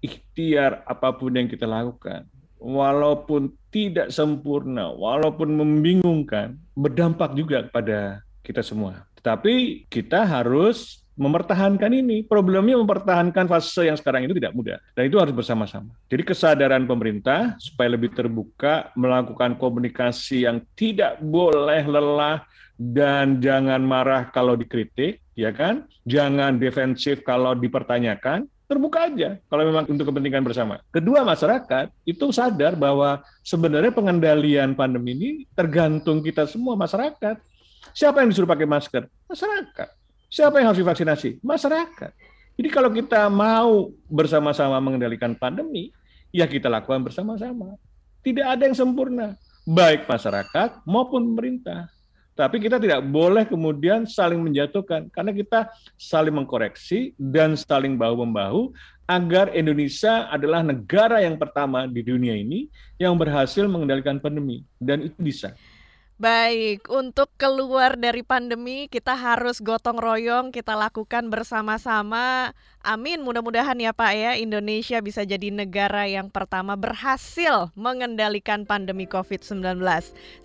ikhtiar 0.06 0.86
apa 0.86 1.10
pun 1.18 1.34
yang 1.34 1.50
kita 1.50 1.66
lakukan, 1.66 2.30
walaupun 2.62 3.50
tidak 3.74 4.14
sempurna, 4.14 4.94
walaupun 4.94 5.58
membingungkan, 5.58 6.62
berdampak 6.78 7.34
juga 7.34 7.66
kepada 7.66 8.22
kita 8.46 8.62
semua. 8.62 9.10
Tetapi 9.18 9.90
kita 9.90 10.22
harus 10.22 11.02
mempertahankan 11.16 11.92
ini. 11.96 12.28
Problemnya 12.28 12.76
mempertahankan 12.78 13.48
fase 13.48 13.88
yang 13.88 13.98
sekarang 13.98 14.28
itu 14.28 14.36
tidak 14.36 14.54
mudah. 14.54 14.78
Dan 14.94 15.08
itu 15.08 15.18
harus 15.18 15.34
bersama-sama. 15.34 15.96
Jadi 16.12 16.24
kesadaran 16.28 16.84
pemerintah 16.86 17.56
supaya 17.58 17.96
lebih 17.96 18.12
terbuka, 18.12 18.92
melakukan 18.94 19.56
komunikasi 19.56 20.46
yang 20.46 20.62
tidak 20.76 21.18
boleh 21.24 21.82
lelah, 21.88 22.44
dan 22.76 23.40
jangan 23.40 23.80
marah 23.84 24.28
kalau 24.32 24.60
dikritik, 24.60 25.24
ya 25.34 25.56
kan? 25.56 25.88
Jangan 26.04 26.60
defensif 26.60 27.24
kalau 27.24 27.56
dipertanyakan, 27.56 28.48
terbuka 28.66 29.06
aja 29.08 29.38
kalau 29.48 29.64
memang 29.64 29.86
untuk 29.86 30.10
kepentingan 30.10 30.42
bersama. 30.42 30.82
Kedua, 30.90 31.22
masyarakat 31.22 31.94
itu 32.04 32.26
sadar 32.34 32.74
bahwa 32.74 33.22
sebenarnya 33.46 33.94
pengendalian 33.94 34.74
pandemi 34.74 35.14
ini 35.16 35.30
tergantung 35.54 36.20
kita 36.20 36.50
semua 36.50 36.74
masyarakat. 36.76 37.38
Siapa 37.94 38.26
yang 38.26 38.34
disuruh 38.34 38.50
pakai 38.50 38.68
masker? 38.68 39.06
Masyarakat. 39.30 39.90
Siapa 40.28 40.60
yang 40.60 40.74
harus 40.74 40.82
divaksinasi? 40.82 41.40
Masyarakat. 41.46 42.12
Jadi 42.56 42.70
kalau 42.72 42.90
kita 42.92 43.30
mau 43.30 43.92
bersama-sama 44.10 44.80
mengendalikan 44.82 45.38
pandemi, 45.38 45.94
ya 46.34 46.50
kita 46.50 46.68
lakukan 46.68 47.04
bersama-sama. 47.06 47.78
Tidak 48.26 48.44
ada 48.44 48.66
yang 48.66 48.74
sempurna, 48.74 49.38
baik 49.70 50.10
masyarakat 50.10 50.82
maupun 50.84 51.24
pemerintah. 51.32 51.95
Tapi 52.36 52.60
kita 52.60 52.76
tidak 52.84 53.00
boleh 53.08 53.48
kemudian 53.48 54.04
saling 54.04 54.44
menjatuhkan 54.44 55.08
karena 55.08 55.32
kita 55.32 55.72
saling 55.96 56.36
mengkoreksi 56.36 57.16
dan 57.16 57.56
saling 57.56 57.96
bahu-membahu 57.96 58.76
agar 59.08 59.56
Indonesia 59.56 60.28
adalah 60.28 60.60
negara 60.60 61.24
yang 61.24 61.40
pertama 61.40 61.88
di 61.88 62.04
dunia 62.04 62.36
ini 62.36 62.68
yang 63.00 63.16
berhasil 63.16 63.64
mengendalikan 63.72 64.20
pandemi 64.20 64.68
dan 64.84 65.08
itu 65.08 65.16
bisa. 65.16 65.56
Baik, 66.16 66.88
untuk 66.92 67.28
keluar 67.36 68.00
dari 68.00 68.24
pandemi 68.24 68.88
kita 68.88 69.16
harus 69.16 69.60
gotong 69.60 70.00
royong, 70.00 70.48
kita 70.52 70.72
lakukan 70.76 71.28
bersama-sama. 71.28 72.56
Amin, 72.86 73.26
mudah-mudahan 73.26 73.74
ya 73.82 73.90
Pak 73.98 74.14
ya 74.14 74.38
Indonesia 74.38 75.02
bisa 75.02 75.26
jadi 75.26 75.50
negara 75.50 76.06
yang 76.06 76.30
pertama 76.30 76.78
berhasil 76.78 77.74
mengendalikan 77.74 78.62
pandemi 78.62 79.10
COVID-19. 79.10 79.82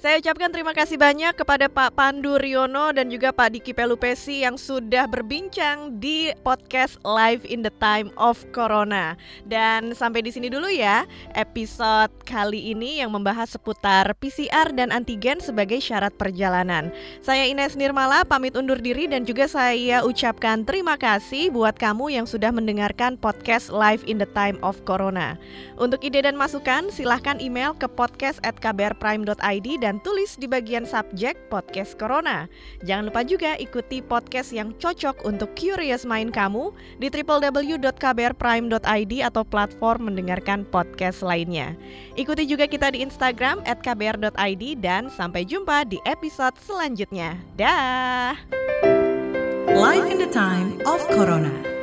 Saya 0.00 0.16
ucapkan 0.16 0.48
terima 0.48 0.72
kasih 0.72 0.96
banyak 0.96 1.36
kepada 1.36 1.68
Pak 1.68 2.00
Pandu 2.00 2.40
Riono 2.40 2.96
dan 2.96 3.12
juga 3.12 3.28
Pak 3.36 3.52
Diki 3.52 3.76
Pelupesi 3.76 4.40
yang 4.40 4.56
sudah 4.56 5.04
berbincang 5.04 6.00
di 6.00 6.32
podcast 6.40 6.96
Live 7.04 7.44
in 7.44 7.60
the 7.60 7.68
Time 7.76 8.08
of 8.16 8.40
Corona. 8.56 9.20
Dan 9.44 9.92
sampai 9.92 10.24
di 10.24 10.32
sini 10.32 10.48
dulu 10.48 10.72
ya 10.72 11.04
episode 11.36 12.08
kali 12.24 12.72
ini 12.72 13.04
yang 13.04 13.12
membahas 13.12 13.52
seputar 13.52 14.16
PCR 14.16 14.72
dan 14.72 14.96
antigen 14.96 15.44
sebagai 15.44 15.76
syarat 15.76 16.16
perjalanan. 16.16 16.88
Saya 17.20 17.44
Ines 17.44 17.76
Nirmala 17.76 18.24
pamit 18.24 18.56
undur 18.56 18.80
diri 18.80 19.04
dan 19.12 19.28
juga 19.28 19.44
saya 19.44 20.08
ucapkan 20.08 20.64
terima 20.64 20.96
kasih 20.96 21.52
buat 21.52 21.76
kamu 21.76 22.16
yang 22.16 22.29
sudah 22.30 22.54
mendengarkan 22.54 23.18
podcast 23.18 23.74
Live 23.74 24.06
in 24.06 24.22
the 24.22 24.30
Time 24.30 24.62
of 24.62 24.78
Corona. 24.86 25.34
Untuk 25.82 25.98
ide 26.06 26.22
dan 26.22 26.38
masukan 26.38 26.94
silahkan 26.94 27.42
email 27.42 27.74
ke 27.74 27.90
podcast@kbrprime.id 27.90 29.68
dan 29.82 29.98
tulis 30.06 30.38
di 30.38 30.46
bagian 30.46 30.86
subjek 30.86 31.34
podcast 31.50 31.98
Corona. 31.98 32.46
Jangan 32.86 33.10
lupa 33.10 33.26
juga 33.26 33.58
ikuti 33.58 33.98
podcast 33.98 34.54
yang 34.54 34.70
cocok 34.78 35.26
untuk 35.26 35.50
curious 35.58 36.06
mind 36.06 36.30
kamu 36.30 36.70
di 37.02 37.10
www.kbrprime.id 37.10 39.12
atau 39.26 39.42
platform 39.42 40.14
mendengarkan 40.14 40.62
podcast 40.70 41.26
lainnya. 41.26 41.74
Ikuti 42.14 42.46
juga 42.46 42.70
kita 42.70 42.94
di 42.94 43.02
Instagram 43.02 43.66
@kbr.id 43.66 44.78
dan 44.78 45.10
sampai 45.10 45.42
jumpa 45.42 45.90
di 45.90 45.98
episode 46.06 46.54
selanjutnya. 46.62 47.34
Dah. 47.58 48.38
Life 49.70 50.10
in 50.12 50.20
the 50.20 50.28
time 50.28 50.76
of 50.84 51.00
Corona. 51.08 51.79